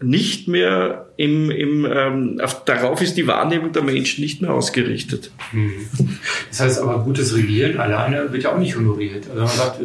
[0.01, 5.31] nicht mehr im, im ähm, auf, darauf ist die Wahrnehmung der Menschen nicht mehr ausgerichtet.
[5.51, 5.87] Mhm.
[6.49, 9.25] Das heißt aber, gutes Regieren alleine wird ja auch nicht honoriert.
[9.29, 9.79] Also man sagt,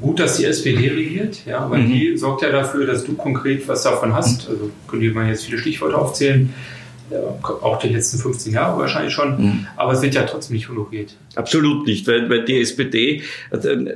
[0.00, 1.92] gut, dass die SPD regiert, ja, weil mhm.
[1.92, 4.48] die sorgt ja dafür, dass du konkret was davon hast.
[4.48, 6.52] Also könnte man jetzt viele Stichworte aufzählen,
[7.42, 9.66] auch die letzten 15 Jahre wahrscheinlich schon, mhm.
[9.76, 11.16] aber es wird ja trotzdem nicht honoriert.
[11.34, 13.22] Absolut nicht, weil, weil die SPD,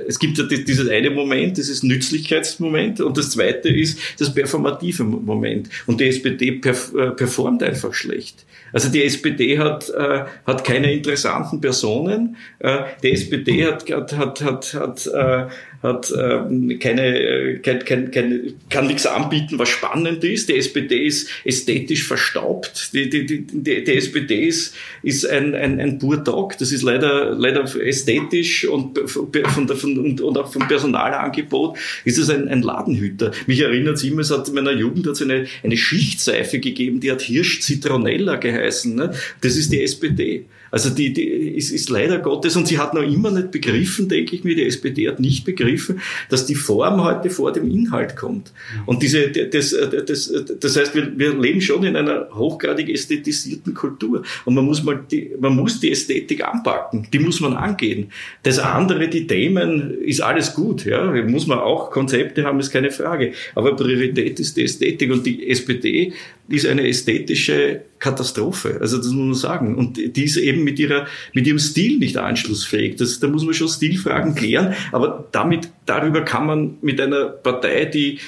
[0.07, 5.69] es gibt ja dieses eine Moment, dieses Nützlichkeitsmoment und das zweite ist das performative Moment
[5.87, 8.45] und die SPD performt einfach schlecht.
[8.73, 12.37] Also die SPD hat, äh, hat keine interessanten Personen.
[12.59, 15.47] Äh, die SPD hat, hat, hat, hat, hat, äh,
[15.81, 20.49] hat ähm, keine, kein, kein, kein, kann nichts anbieten, was spannend ist.
[20.49, 22.93] Die SPD ist ästhetisch verstaubt.
[22.93, 26.57] Die, die, die, die, SPD ist, ist ein, ein, ein Burdog.
[26.57, 32.17] Das ist leider, leider ästhetisch und, von der, von, und, und auch vom Personalangebot ist
[32.17, 33.31] es ein, ein Ladenhüter.
[33.47, 37.11] Mich erinnert es immer, es hat in meiner Jugend hat eine, eine Schichtseife gegeben, die
[37.11, 38.95] hat Hirsch Zitronella geheißen.
[38.95, 39.13] Ne?
[39.41, 40.45] Das ist die SPD.
[40.71, 44.35] Also die, die ist, ist leider Gottes, und sie hat noch immer nicht begriffen, denke
[44.35, 48.51] ich mir, die SPD hat nicht begriffen, dass die Form heute vor dem Inhalt kommt.
[48.85, 54.23] Und diese, das, das, das heißt, wir, wir leben schon in einer hochgradig ästhetisierten Kultur.
[54.45, 57.07] Und man muss mal die, man muss die Ästhetik anpacken.
[57.11, 58.11] Die muss man angehen.
[58.43, 61.11] Das andere, die Themen, ist alles gut, ja.
[61.23, 63.33] Muss man auch Konzepte haben, ist keine Frage.
[63.55, 65.11] Aber Priorität ist die Ästhetik.
[65.11, 66.13] Und die SPD
[66.47, 68.77] ist eine ästhetische Katastrophe.
[68.79, 69.75] Also das muss man sagen.
[69.75, 72.95] Und die ist eben mit ihrer, mit ihrem Stil nicht anschlussfähig.
[72.95, 74.73] Das, da muss man schon Stilfragen klären.
[74.91, 78.19] Aber damit, darüber kann man mit einer Partei, die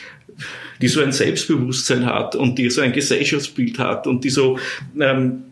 [0.82, 4.58] die so ein Selbstbewusstsein hat und die so ein Gesellschaftsbild hat und die so
[5.00, 5.51] ähm, äh,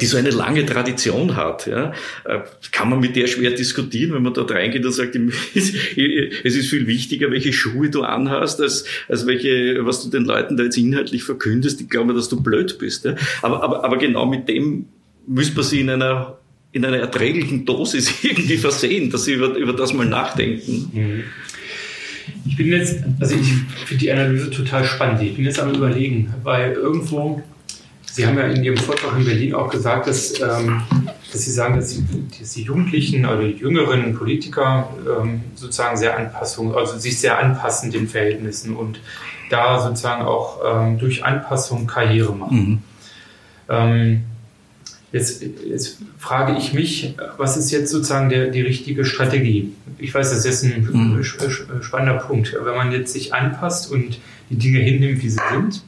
[0.00, 1.92] die so eine lange Tradition hat, ja,
[2.24, 2.40] äh,
[2.72, 5.16] kann man mit der schwer diskutieren, wenn man dort reingeht und sagt,
[5.54, 5.74] es
[6.44, 10.64] ist viel wichtiger, welche Schuhe du anhast, als, als welche, was du den Leuten da
[10.64, 11.80] jetzt inhaltlich verkündest.
[11.80, 13.04] Ich glaube, dass du blöd bist.
[13.04, 13.14] Ja.
[13.42, 14.86] Aber, aber, aber genau mit dem
[15.26, 16.38] müsste man sie in einer
[16.72, 21.24] in einer erträglichen Dosis irgendwie versehen, dass sie über, über das mal nachdenken.
[22.46, 23.48] Ich bin jetzt, also ich
[23.86, 25.22] finde die Analyse total spannend.
[25.22, 27.42] Ich bin jetzt am überlegen, weil irgendwo
[28.16, 30.80] Sie haben ja in Ihrem Vortrag in Berlin auch gesagt, dass, ähm,
[31.30, 32.02] dass Sie sagen, dass die,
[32.40, 34.88] dass die Jugendlichen oder die jüngeren Politiker
[35.20, 39.00] ähm, sozusagen sehr Anpassung, also sich sehr anpassen den Verhältnissen und
[39.50, 42.56] da sozusagen auch ähm, durch Anpassung Karriere machen.
[42.58, 42.78] Mhm.
[43.68, 44.22] Ähm,
[45.12, 49.74] jetzt, jetzt, frage ich mich, was ist jetzt sozusagen der, die richtige Strategie?
[49.98, 51.22] Ich weiß, das ist ein mhm.
[51.22, 52.56] spannender Punkt.
[52.58, 55.82] Wenn man jetzt sich anpasst und die Dinge hinnimmt, wie sie sind,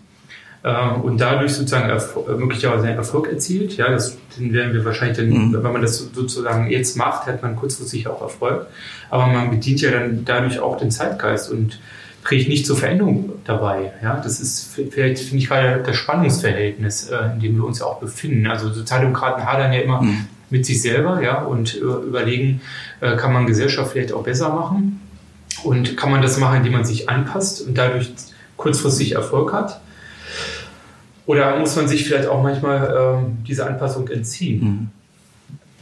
[1.02, 3.76] und dadurch sozusagen Erf möglicherweise einen Erfolg erzielt.
[3.76, 5.62] Ja, das den werden wir wahrscheinlich dann, mhm.
[5.62, 8.66] wenn man das sozusagen jetzt macht, hat man kurzfristig auch Erfolg.
[9.10, 11.80] Aber man bedient ja dann dadurch auch den Zeitgeist und
[12.24, 13.92] trägt nicht zur Veränderung dabei.
[14.02, 17.86] Ja, das ist vielleicht, finde ich, gerade das Spannungsverhältnis, äh, in dem wir uns ja
[17.86, 18.46] auch befinden.
[18.46, 20.26] Also Sozialdemokraten hadern ja immer mhm.
[20.50, 22.60] mit sich selber, ja, und äh, überlegen,
[23.00, 25.00] äh, kann man Gesellschaft vielleicht auch besser machen?
[25.64, 28.12] Und kann man das machen, indem man sich anpasst und dadurch
[28.56, 29.80] kurzfristig Erfolg hat?
[31.28, 34.64] Oder muss man sich vielleicht auch manchmal ähm, diese Anpassung entziehen?
[34.64, 34.88] Mhm.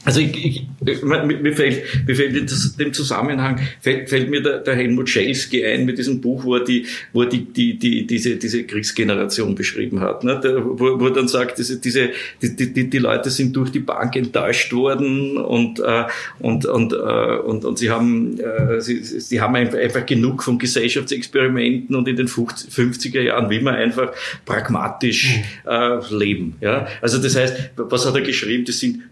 [0.06, 2.46] Also ich, ich, mir fällt, mir fällt in
[2.78, 6.64] dem Zusammenhang fällt, fällt mir der, der Helmut Schelsky ein mit diesem Buch, wo er
[6.64, 10.40] die, wo er die, die, die, diese, diese Kriegsgeneration beschrieben hat, ne?
[10.42, 13.80] Der, wo, wo er dann sagt, diese, diese, die, die, die Leute sind durch die
[13.80, 16.04] Bank enttäuscht worden und, äh,
[16.38, 21.96] und, und, äh, und, und sie haben, äh, sie, sie haben einfach genug von Gesellschaftsexperimenten
[21.96, 24.12] und in den 50er Jahren will man einfach
[24.44, 25.70] pragmatisch mhm.
[25.70, 26.54] äh, leben.
[26.60, 26.86] Ja?
[27.02, 28.64] Also das heißt, was hat er geschrieben?
[28.64, 29.02] Das sind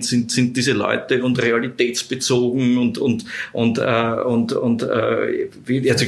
[0.00, 5.90] Zubacken sind, sind diese Leute und realitätsbezogen und, und, und, äh, und, und äh, wie,
[5.90, 6.04] also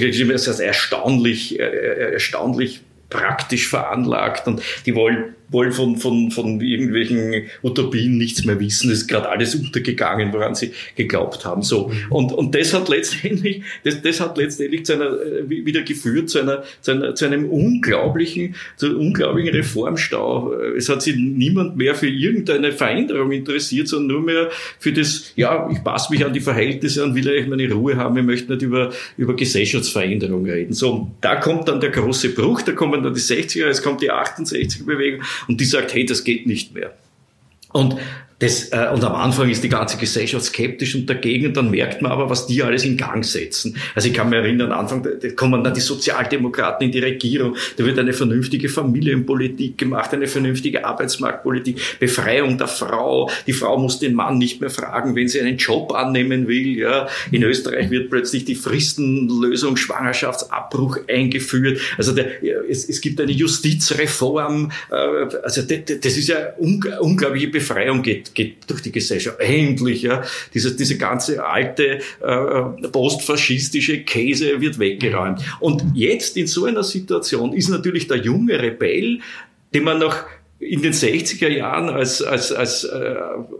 [0.46, 8.16] ist erstaunlich, äh, erstaunlich praktisch veranlagt und die wollen wollen von, von, von irgendwelchen Utopien
[8.16, 8.90] nichts mehr wissen.
[8.90, 11.62] Es ist gerade alles untergegangen, woran sie geglaubt haben.
[11.62, 11.88] So.
[11.88, 12.12] Mhm.
[12.12, 16.40] Und, und das hat letztendlich, das, das hat letztendlich zu einer, äh, wieder geführt zu
[16.40, 20.54] einer, zu einer, zu einem unglaublichen, zu einem unglaublichen Reformstau.
[20.76, 25.68] Es hat sich niemand mehr für irgendeine Veränderung interessiert, sondern nur mehr für das, ja,
[25.70, 28.62] ich passe mich an die Verhältnisse an, will eigentlich meine Ruhe haben, ich möchte nicht
[28.62, 30.72] über, über Gesellschaftsveränderung reden.
[30.72, 34.12] So, da kommt dann der große Bruch, da kommen dann die 60er, es kommt die
[34.12, 36.94] 68er Bewegung und die sagt, hey, das geht nicht mehr.
[37.72, 37.96] Und
[38.40, 42.00] das, äh, und am Anfang ist die ganze Gesellschaft skeptisch und dagegen, und dann merkt
[42.00, 43.76] man aber, was die alles in Gang setzen.
[43.94, 47.54] Also ich kann mich erinnern, am Anfang da kommen dann die Sozialdemokraten in die Regierung,
[47.76, 53.98] da wird eine vernünftige Familienpolitik gemacht, eine vernünftige Arbeitsmarktpolitik, Befreiung der Frau, die Frau muss
[53.98, 56.78] den Mann nicht mehr fragen, wenn sie einen Job annehmen will.
[56.78, 57.08] Ja.
[57.30, 61.78] In Österreich wird plötzlich die Fristenlösung Schwangerschaftsabbruch eingeführt.
[61.98, 64.94] Also der, es, es gibt eine Justizreform, äh,
[65.42, 69.40] also das, das ist ja unglaubliche Befreiung geht geht durch die Gesellschaft.
[69.40, 70.22] Endlich, ja.
[70.54, 75.40] Diese, diese ganze alte äh, postfaschistische Käse wird weggeräumt.
[75.60, 79.20] Und jetzt in so einer Situation ist natürlich der junge Rebell,
[79.72, 80.16] den man noch
[80.60, 83.14] in den 60er Jahren als, als, als, äh,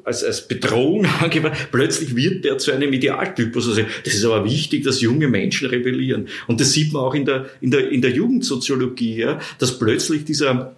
[0.05, 3.69] als, als Bedrohung angegeben, plötzlich wird der zu einem Idealtypus.
[3.69, 6.29] Also das ist aber wichtig, dass junge Menschen rebellieren.
[6.47, 10.25] Und das sieht man auch in der, in der, in der Jugendsoziologie, ja, dass plötzlich
[10.25, 10.77] dieser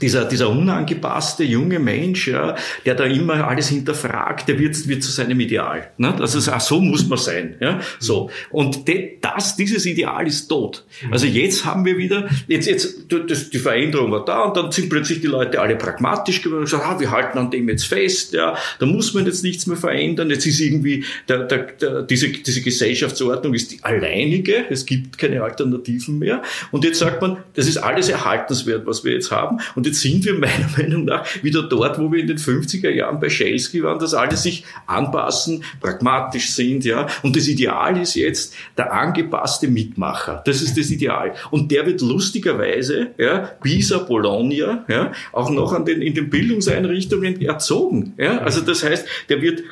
[0.00, 2.54] dieser, dieser unangepasste junge Mensch, ja,
[2.86, 5.90] der da immer alles hinterfragt, der wird, wird zu seinem Ideal.
[5.98, 6.14] Ne?
[6.18, 7.56] Also ach, so muss man sein.
[7.60, 7.80] Ja?
[7.98, 8.30] So.
[8.50, 10.84] Und de, das, dieses Ideal ist tot.
[11.10, 14.88] Also jetzt haben wir wieder, jetzt, jetzt das, die Veränderung war da und dann sind
[14.88, 18.32] plötzlich die Leute alle pragmatisch geworden und gesagt, ah, wir halten an dem jetzt fest,
[18.32, 20.30] ja, da muss man jetzt nichts mehr verändern.
[20.30, 25.42] Jetzt ist irgendwie der, der, der, diese, diese Gesellschaftsordnung ist die alleinige, es gibt keine
[25.42, 26.42] Alternativen mehr.
[26.70, 29.58] Und jetzt sagt man, das ist alles erhaltenswert, was wir jetzt haben.
[29.74, 33.20] Und jetzt sind wir meiner Meinung nach wieder dort, wo wir in den 50er Jahren
[33.20, 37.06] bei Schelsky waren, dass alle sich anpassen, pragmatisch sind, ja.
[37.22, 40.42] Und das Ideal ist jetzt der angepasste Mitmacher.
[40.44, 41.34] Das ist das Ideal.
[41.50, 47.40] Und der wird lustigerweise, ja, Pisa, Bologna, ja, auch noch an den, in den Bildungseinrichtungen
[47.40, 48.38] erzogen, ja.
[48.38, 49.62] Also das heißt, der wird,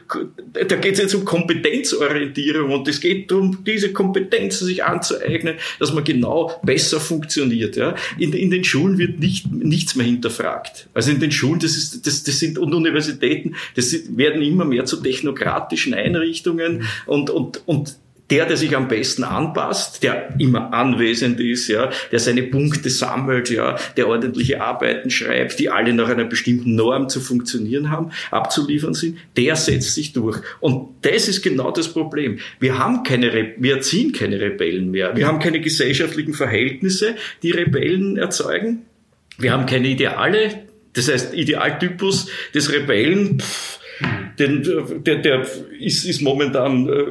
[0.53, 5.93] da geht es jetzt um Kompetenzorientierung und es geht darum, diese Kompetenzen sich anzueignen, dass
[5.93, 7.95] man genau besser funktioniert, ja.
[8.19, 10.89] In, in den Schulen wird nicht, nichts mehr hinterfragt.
[10.95, 14.87] Also in den Schulen, das, ist, das, das sind und Universitäten, das werden immer mehr
[14.87, 17.97] zu technokratischen Einrichtungen und, und, und
[18.31, 23.51] der, der sich am besten anpasst, der immer anwesend ist, ja, der seine Punkte sammelt,
[23.51, 28.95] ja, der ordentliche Arbeiten schreibt, die alle nach einer bestimmten Norm zu funktionieren haben, abzuliefern
[28.95, 30.39] sind, der setzt sich durch.
[30.61, 32.39] Und das ist genau das Problem.
[32.61, 35.17] Wir haben keine, Re wir erziehen keine Rebellen mehr.
[35.17, 38.85] Wir haben keine gesellschaftlichen Verhältnisse, die Rebellen erzeugen.
[39.39, 43.39] Wir haben keine Ideale, das heißt Idealtypus des Rebellen.
[43.41, 43.79] Pff,
[44.39, 45.47] den, der, der
[45.79, 47.05] ist, ist momentan, äh,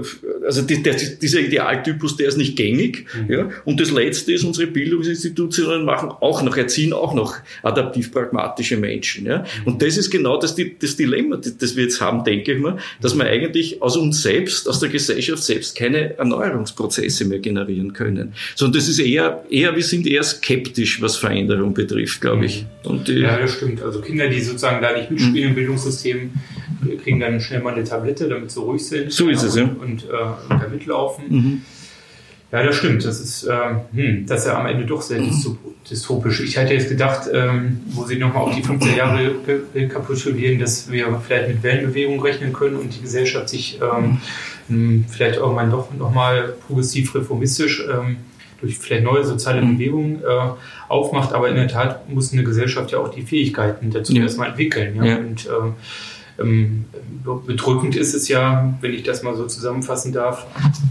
[0.45, 3.05] also die, der, dieser Idealtypus, der ist nicht gängig.
[3.13, 3.31] Mhm.
[3.31, 3.49] Ja?
[3.65, 9.25] Und das Letzte ist, unsere Bildungsinstitutionen machen auch noch, erziehen auch noch adaptiv-pragmatische Menschen.
[9.25, 9.39] Ja?
[9.39, 9.73] Mhm.
[9.73, 13.15] Und das ist genau das, das Dilemma, das wir jetzt haben, denke ich mal, dass
[13.15, 18.33] wir eigentlich aus uns selbst, aus der Gesellschaft selbst keine Erneuerungsprozesse mehr generieren können.
[18.55, 22.63] Sondern das ist eher, eher wir sind eher skeptisch, was Veränderung betrifft, glaube ich.
[22.83, 22.89] Mhm.
[22.89, 23.81] Und die, ja, das stimmt.
[23.81, 26.31] Also Kinder, die sozusagen da nicht mitspielen im Bildungssystem,
[27.03, 29.11] kriegen dann schnell mal eine Tablette, damit sie ruhig sind.
[29.11, 29.63] So ist es, ja.
[29.63, 30.07] Und, und äh,
[30.49, 31.25] da mitlaufen.
[31.29, 31.61] Mhm.
[32.51, 33.03] Ja, das stimmt.
[33.03, 35.19] Das ist, ähm, hm, das ist ja am Ende doch sehr
[35.89, 36.39] dystopisch.
[36.39, 39.31] Ich hätte jetzt gedacht, ähm, wo Sie nochmal auf die 15 Jahre
[39.75, 44.21] rekapitulieren, dass wir vielleicht mit Wellenbewegung rechnen können und die Gesellschaft sich ähm,
[44.69, 48.17] hm, vielleicht irgendwann doch nochmal progressiv reformistisch ähm,
[48.61, 49.77] durch vielleicht neue soziale mhm.
[49.77, 50.49] Bewegungen äh,
[50.87, 51.33] aufmacht.
[51.33, 54.23] Aber in der Tat muss eine Gesellschaft ja auch die Fähigkeiten dazu ja.
[54.23, 54.95] erstmal entwickeln.
[54.95, 55.05] Ja?
[55.05, 55.17] ja.
[55.17, 55.73] Und ähm,
[56.37, 60.45] bedrückend ist es ja, wenn ich das mal so zusammenfassen darf,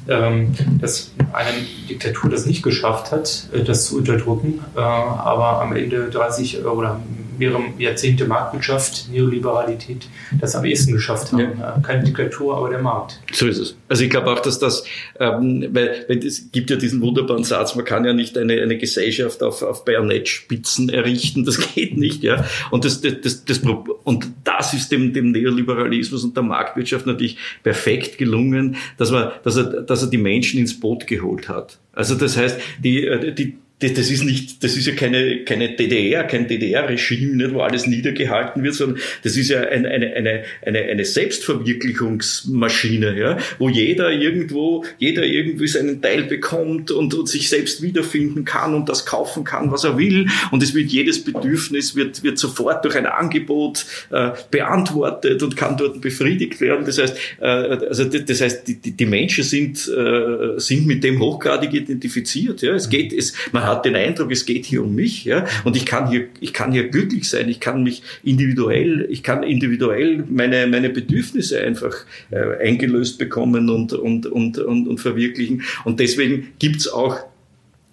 [0.08, 1.50] ähm, dass eine
[1.88, 7.00] Diktatur das nicht geschafft hat, äh, das zu unterdrücken, äh, aber am Ende 30 oder
[7.38, 10.08] mehrere Jahrzehnte Marktwirtschaft, Neoliberalität
[10.40, 11.58] das am ehesten geschafft haben.
[11.58, 11.80] Ja.
[11.82, 13.20] Keine Diktatur, aber der Markt.
[13.32, 13.76] So ist es.
[13.88, 14.84] Also ich glaube auch, dass das,
[15.20, 18.78] ähm, weil, weil es gibt ja diesen wunderbaren Satz, man kann ja nicht eine, eine
[18.78, 22.44] Gesellschaft auf, auf Bayonettspitzen errichten, das geht nicht, ja.
[22.70, 23.60] Und das, das, das, das,
[24.04, 29.56] und das ist dem, dem Neoliberalismus und der Marktwirtschaft natürlich perfekt gelungen, dass man, dass
[29.56, 31.78] er, dass er die Menschen ins Boot geholt hat.
[31.92, 35.76] Also das heißt, die, äh, die, das, das ist nicht, das ist ja keine, keine
[35.76, 40.78] DDR, kein DDR-Regime, wo alles niedergehalten wird, sondern das ist ja eine, eine, eine, eine,
[40.78, 47.82] eine Selbstverwirklichungsmaschine, ja, wo jeder irgendwo, jeder irgendwie seinen Teil bekommt und, und sich selbst
[47.82, 50.26] wiederfinden kann und das kaufen kann, was er will.
[50.52, 55.76] Und es wird jedes Bedürfnis wird, wird sofort durch ein Angebot äh, beantwortet und kann
[55.76, 56.86] dort befriedigt werden.
[56.86, 61.74] Das heißt, äh, also das heißt, die, die Menschen sind, äh, sind mit dem hochgradig
[61.74, 62.62] identifiziert.
[62.62, 62.74] Ja.
[62.74, 65.86] Es geht, es, man hat den Eindruck, es geht hier um mich, ja, und ich
[65.86, 70.66] kann hier, ich kann hier glücklich sein, ich kann mich individuell, ich kann individuell meine,
[70.66, 71.94] meine Bedürfnisse einfach
[72.30, 75.62] äh, eingelöst bekommen und, und, und, und, und verwirklichen.
[75.84, 77.18] Und deswegen gibt's auch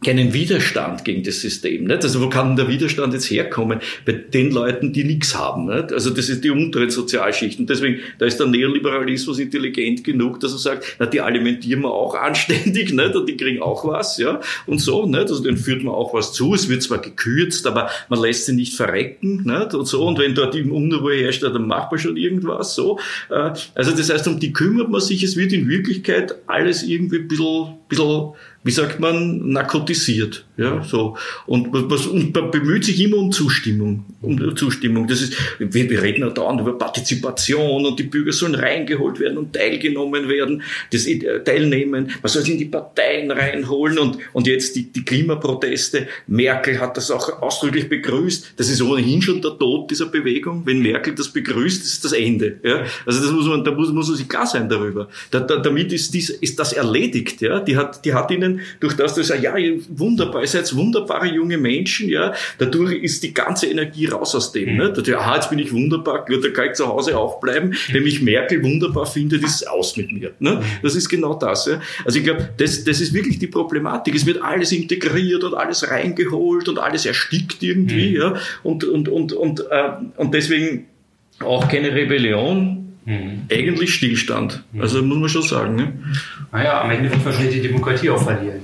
[0.04, 1.86] keinen Widerstand gegen das System.
[1.86, 2.04] Nicht?
[2.04, 3.80] Also wo kann der Widerstand jetzt herkommen?
[4.06, 5.66] Bei den Leuten, die nichts haben.
[5.66, 5.92] Nicht?
[5.92, 7.66] Also das ist die unteren Sozialschichten.
[7.66, 12.16] Deswegen, da ist der Neoliberalismus intelligent genug, dass er sagt, na, die alimentieren wir auch
[12.22, 13.16] anständig, nicht?
[13.16, 15.06] und die kriegen auch was, ja, und so.
[15.06, 15.22] Nicht?
[15.22, 16.54] Also denen führt man auch was zu.
[16.54, 19.74] Es wird zwar gekürzt, aber man lässt sie nicht verrecken, nicht?
[19.74, 20.06] und so.
[20.06, 23.00] Und wenn dort im Unruhe herrscht, dann macht man schon irgendwas, so.
[23.30, 25.24] Äh, also das heißt, um die kümmert man sich.
[25.24, 28.34] Es wird in Wirklichkeit alles irgendwie ein bisschen, bisschen
[28.64, 30.46] wie sagt man, narkotisiert.
[30.56, 31.18] Ja, so.
[31.48, 34.06] Und, was, und man bemüht sich immer um Zustimmung.
[34.22, 35.08] Um Zustimmung.
[35.08, 39.40] Das ist, wir, wir reden ja dauernd über Partizipation und die Bürger sollen reingeholt werden
[39.40, 42.12] und teilgenommen werden, das äh, teilnehmen.
[42.22, 46.08] Man soll sich in die Parteien reinholen und, und jetzt die, die Klimaproteste.
[46.28, 48.54] Merkel hat das auch ausdrücklich begrüßt.
[48.56, 50.62] Das ist ohnehin schon der Tod dieser Bewegung.
[50.66, 52.60] Wenn Merkel das begrüßt, das ist das Ende.
[52.64, 52.84] Ja?
[53.08, 55.10] Also das muss man, da muss, muss man sich klar sein darüber.
[55.32, 57.42] Da, da, damit ist, dies, ist das erledigt.
[57.42, 57.60] Ja?
[57.60, 59.56] Die hat, die hat ihnen durch das sagst, ja,
[59.90, 64.74] wunderbar, seid wunderbare junge Menschen, ja, dadurch ist die ganze Energie raus aus dem.
[64.74, 64.78] Mhm.
[64.78, 64.94] Ne?
[64.94, 67.70] Da, aha, jetzt bin ich wunderbar, gut, da kann ich zu Hause auch bleiben.
[67.70, 67.94] Mhm.
[67.94, 70.32] Wenn mich Merkel wunderbar findet, ist es aus mit mir.
[70.40, 70.56] Ne?
[70.56, 70.62] Mhm.
[70.82, 71.66] Das ist genau das.
[71.66, 71.82] Ja?
[72.06, 74.16] Also ich glaube, das, das ist wirklich die Problematik.
[74.16, 78.12] Es wird alles integriert und alles reingeholt und alles erstickt irgendwie.
[78.12, 78.16] Mhm.
[78.16, 78.36] Ja?
[78.64, 80.86] Und, und, und, und, äh, und deswegen
[81.40, 83.48] auch keine Rebellion, Mhm.
[83.52, 84.64] Eigentlich Stillstand.
[84.72, 84.82] Mhm.
[84.82, 85.76] Also muss man schon sagen.
[85.76, 85.94] Ne?
[86.52, 88.62] Naja, am Ende wird wahrscheinlich die Demokratie auch verlieren.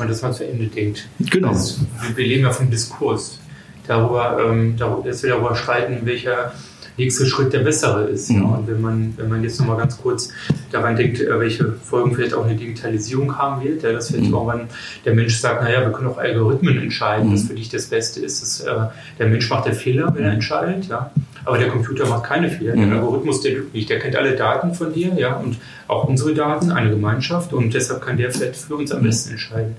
[0.00, 1.06] Man, das mal zu Ende denkt.
[1.18, 1.48] Genau.
[1.48, 1.82] Also,
[2.14, 3.38] wir leben ja vom Diskurs.
[3.86, 6.52] Darüber, ähm, dass wir darüber streiten, welcher
[6.96, 8.30] nächste Schritt der bessere ist.
[8.30, 8.42] Mhm.
[8.42, 8.48] Ja.
[8.48, 10.32] Und wenn man, wenn man jetzt nochmal ganz kurz
[10.70, 14.34] daran denkt, äh, welche Folgen vielleicht auch eine Digitalisierung haben wird, ja, dass vielleicht mhm.
[14.34, 14.68] irgendwann
[15.04, 17.34] der Mensch sagt, naja, wir können auch Algorithmen entscheiden, mhm.
[17.34, 18.42] was für dich das Beste ist.
[18.42, 18.88] Dass, äh,
[19.18, 20.34] der Mensch macht den Fehler, wenn er mhm.
[20.36, 21.10] entscheidet, ja.
[21.44, 22.74] Aber der Computer macht keine Fehler.
[22.74, 22.92] Der mhm.
[22.92, 23.88] Algorithmus, der lügt nicht.
[23.88, 25.56] Der kennt alle Daten von dir, ja, und
[25.88, 29.06] auch unsere Daten, eine Gemeinschaft, und deshalb kann der vielleicht für uns am mhm.
[29.06, 29.76] besten entscheiden.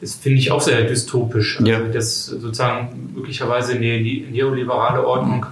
[0.00, 1.58] Das finde ich auch sehr dystopisch.
[1.58, 1.80] Also, ja.
[1.80, 5.46] dass sozusagen möglicherweise eine neoliberale Ordnung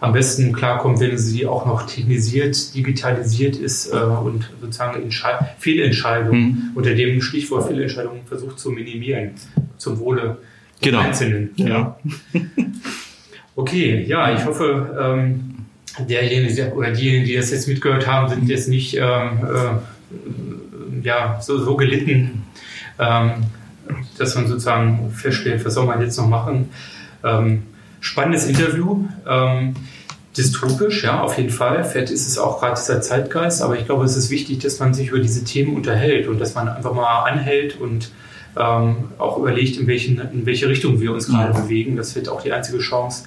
[0.00, 6.40] am besten klarkommt, wenn sie auch noch technisiert, digitalisiert ist äh, und sozusagen Entschei Fehlentscheidungen
[6.40, 6.70] mhm.
[6.74, 9.32] unter dem Stichwort Fehlentscheidungen versucht zu minimieren
[9.78, 10.38] zum Wohle
[10.80, 10.98] genau.
[10.98, 11.50] der Einzelnen.
[11.56, 11.98] Ja.
[13.56, 15.54] okay, ja, ich hoffe, ähm,
[16.08, 21.58] derjenige oder diejenigen, die das jetzt mitgehört haben, sind jetzt nicht ähm, äh, ja, so,
[21.58, 22.44] so gelitten,
[22.98, 23.32] ähm,
[24.18, 26.68] dass man sozusagen feststellt, was soll man jetzt noch machen.
[27.24, 27.62] Ähm,
[28.00, 29.04] spannendes Interview.
[29.26, 29.74] Ähm,
[30.36, 31.82] dystopisch, ja, auf jeden Fall.
[31.84, 34.92] Vielleicht ist es auch gerade dieser Zeitgeist, aber ich glaube, es ist wichtig, dass man
[34.92, 38.10] sich über diese Themen unterhält und dass man einfach mal anhält und
[38.58, 41.60] ähm, auch überlegt, in, welchen, in welche Richtung wir uns gerade ja.
[41.60, 41.96] bewegen.
[41.96, 43.24] Das wird auch die einzige Chance,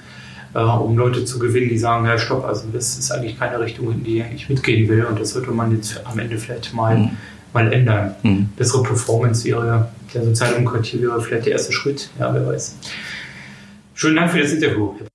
[0.53, 3.91] äh, um Leute zu gewinnen, die sagen, ja, stopp, also das ist eigentlich keine Richtung,
[3.91, 7.09] in die ich mitgehen will und das sollte man jetzt am Ende vielleicht mal, mhm.
[7.53, 8.15] mal ändern.
[8.23, 8.49] Mhm.
[8.55, 12.77] Bessere Performance wäre, der Sozialdemokratie wäre vielleicht der erste Schritt, ja, wer weiß.
[13.93, 15.08] Schönen Dank für das Interview, Herr